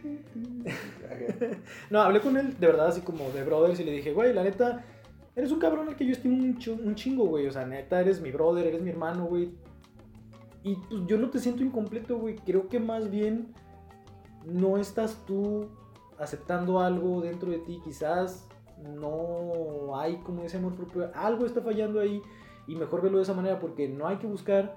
[1.91, 4.45] No, hablé con él de verdad, así como de brothers, y le dije, güey, la
[4.45, 4.85] neta,
[5.35, 7.47] eres un cabrón al que yo estimo un, un chingo, güey.
[7.47, 9.51] O sea, neta, eres mi brother, eres mi hermano, güey.
[10.63, 12.37] Y pues yo no te siento incompleto, güey.
[12.37, 13.55] Creo que más bien
[14.45, 15.69] no estás tú
[16.19, 17.81] aceptando algo dentro de ti.
[17.83, 18.47] Quizás
[18.83, 21.11] no hay como ese amor propio.
[21.15, 22.21] Algo está fallando ahí.
[22.67, 24.77] Y mejor verlo de esa manera porque no hay que buscar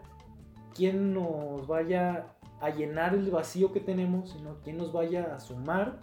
[0.73, 2.27] quién nos vaya
[2.61, 5.99] a llenar el vacío que tenemos, sino quién nos vaya a sumar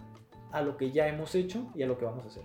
[0.51, 2.43] a lo que ya hemos hecho y a lo que vamos a hacer.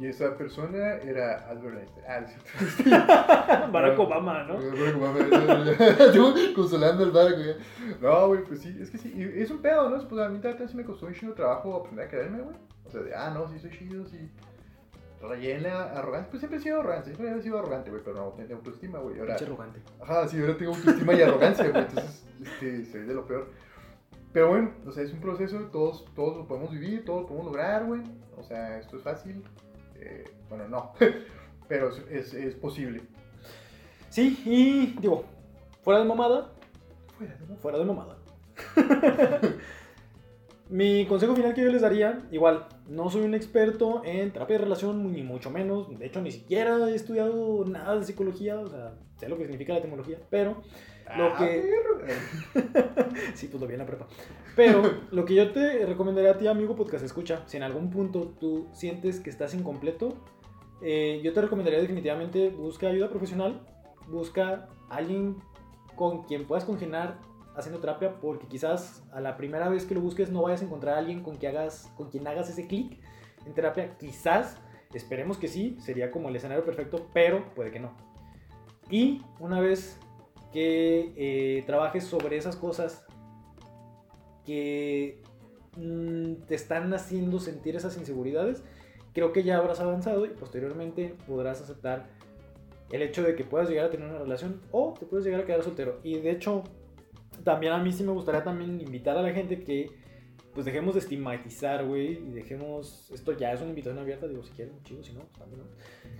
[0.00, 2.06] Y esa persona era Albert Einstein.
[2.06, 3.72] Ah, cierto.
[3.72, 4.54] Barack Obama, ¿no?
[4.54, 7.56] Barack Obama, Yo consolando al Barack, güey.
[8.00, 9.12] No, güey, pues sí, es que sí.
[9.16, 10.08] y es un pedo, ¿no?
[10.08, 12.56] Pues a mí también sí me costó un chingo de trabajo aprender a quererme, güey.
[12.84, 14.30] O sea, de, ah, no, sí soy chido, sí.
[15.20, 16.30] Rayé la arrogancia.
[16.30, 19.18] Pues siempre he sido arrogante, siempre he sido arrogante, güey, pero no tenía autoestima, güey.
[19.18, 19.80] Ahora, arrogante.
[20.00, 21.82] ajá, sí, ahora tengo autoestima y arrogancia, güey.
[21.82, 23.50] Entonces, este, soy de lo peor.
[24.32, 27.46] Pero bueno, o sea, es un proceso, todos, todos lo podemos vivir, todos lo podemos
[27.46, 28.02] lograr, güey.
[28.36, 29.42] O sea, esto es fácil.
[29.96, 30.92] Eh, bueno, no,
[31.68, 33.02] pero es, es, es posible.
[34.10, 35.24] Sí, y digo,
[35.82, 36.52] fuera de mamada,
[37.16, 37.56] Fuera, ¿no?
[37.56, 38.16] fuera de mamada.
[40.70, 44.64] Mi consejo final que yo les daría, igual, no soy un experto en terapia de
[44.64, 48.94] relación, ni mucho menos, de hecho ni siquiera he estudiado nada de psicología, o sea,
[49.18, 50.62] sé lo que significa la etimología, pero
[51.16, 51.62] Lo Ah, que-.
[53.34, 54.06] Sí, pues lo vi en la prepa.
[54.56, 58.34] Pero lo que yo te recomendaría a ti, amigo podcast escucha, si en algún punto
[58.40, 60.14] tú sientes que estás incompleto,
[60.82, 63.60] eh, yo te recomendaría definitivamente busca ayuda profesional,
[64.08, 65.36] busca alguien
[65.96, 67.18] con quien puedas congeniar
[67.58, 70.94] haciendo terapia, porque quizás a la primera vez que lo busques no vayas a encontrar
[70.94, 72.98] a alguien con, que hagas, con quien hagas ese clic
[73.44, 73.96] en terapia.
[73.98, 74.56] Quizás,
[74.94, 77.96] esperemos que sí, sería como el escenario perfecto, pero puede que no.
[78.90, 79.98] Y una vez
[80.52, 83.04] que eh, trabajes sobre esas cosas
[84.46, 85.20] que
[85.76, 88.62] mm, te están haciendo sentir esas inseguridades,
[89.12, 92.08] creo que ya habrás avanzado y posteriormente podrás aceptar
[92.90, 95.44] el hecho de que puedas llegar a tener una relación o te puedes llegar a
[95.44, 96.00] quedar soltero.
[96.02, 96.64] Y de hecho,
[97.48, 99.90] también a mí sí me gustaría también invitar a la gente que
[100.52, 104.50] pues dejemos de estigmatizar, güey, y dejemos, esto ya es una invitación abierta, digo, si
[104.50, 105.62] quieren, chido, si no, pues también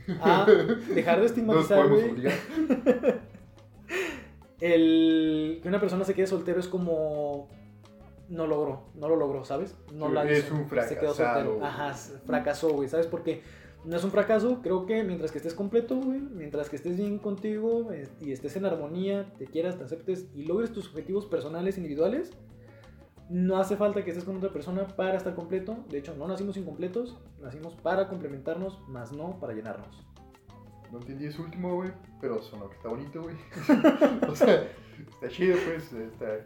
[0.06, 0.24] no.
[0.24, 0.46] A
[0.94, 2.14] dejar de estigmatizar, güey,
[4.62, 7.50] el que una persona se quede soltero es como
[8.30, 9.76] no logró, no lo logró, ¿sabes?
[9.92, 11.66] No la es hizo, un Se quedó fracasado, soltero.
[11.66, 11.92] Ajá,
[12.24, 13.06] fracasó, güey, ¿sabes?
[13.06, 13.42] Porque
[13.88, 17.18] no es un fracaso, creo que mientras que estés completo, güey, mientras que estés bien
[17.18, 17.88] contigo
[18.20, 22.32] y estés en armonía, te quieras, te aceptes y logres tus objetivos personales individuales,
[23.30, 25.78] no hace falta que estés con otra persona para estar completo.
[25.88, 30.06] De hecho, no nacimos incompletos, nacimos para complementarnos, más no para llenarnos.
[30.92, 33.36] No entendí eso último, güey, pero sonó que está bonito, güey.
[34.28, 34.68] o sea,
[35.08, 36.44] está chido, pues, está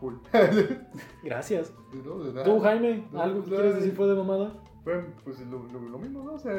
[0.00, 0.20] cool.
[1.22, 1.72] Gracias.
[2.04, 2.44] no, de nada.
[2.44, 4.52] Tú, Jaime, No, ¿algo que pues, quieres decir fue de mamada?
[4.84, 6.34] Bueno, pues lo, lo, lo mismo, ¿no?
[6.34, 6.52] O sea,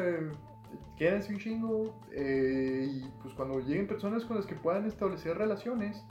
[0.96, 2.00] quédense un chingo.
[2.12, 6.04] eh, y pues cuando lleguen personas con las que puedan establecer relaciones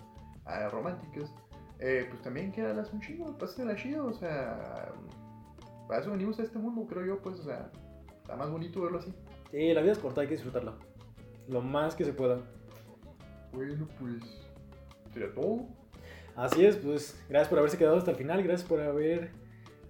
[0.45, 1.33] ah, románticas,
[1.79, 4.07] eh, pues también quédalas un chingo, pásensela chido.
[4.07, 4.91] O sea,
[5.87, 7.71] para eso venimos a este mundo, creo yo, pues, o sea,
[8.17, 9.13] está más bonito verlo así.
[9.51, 10.75] Sí, la vida es corta, hay que disfrutarla.
[11.47, 12.39] Lo más que se pueda.
[13.53, 14.23] Bueno, pues,
[15.13, 15.65] sería todo.
[16.35, 19.31] Así es, pues gracias por haberse quedado hasta el final, gracias por haber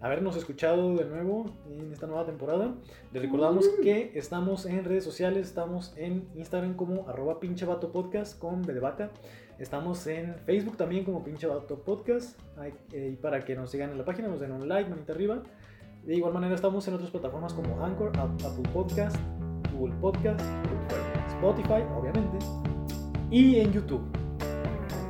[0.01, 2.73] habernos escuchado de nuevo en esta nueva temporada.
[3.11, 8.37] Les recordamos que estamos en redes sociales, estamos en Instagram como arroba pinche vato podcast
[8.39, 9.09] con B de vaca.
[9.57, 12.39] Estamos en Facebook también como pinche vato podcast.
[12.93, 15.43] Eh, y para que nos sigan en la página, nos den un like, manita arriba.
[16.05, 19.17] De igual manera estamos en otras plataformas como Anchor, Ap- Apple Podcast,
[19.73, 20.39] Google Podcast,
[21.27, 22.37] Spotify, obviamente.
[23.29, 24.01] Y en YouTube.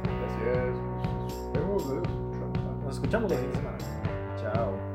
[0.09, 0.77] Gracias.
[1.23, 2.83] Nos vemos, adiós.
[2.83, 3.77] Nos escuchamos la siguiente semana.
[4.52, 4.88] Ciao.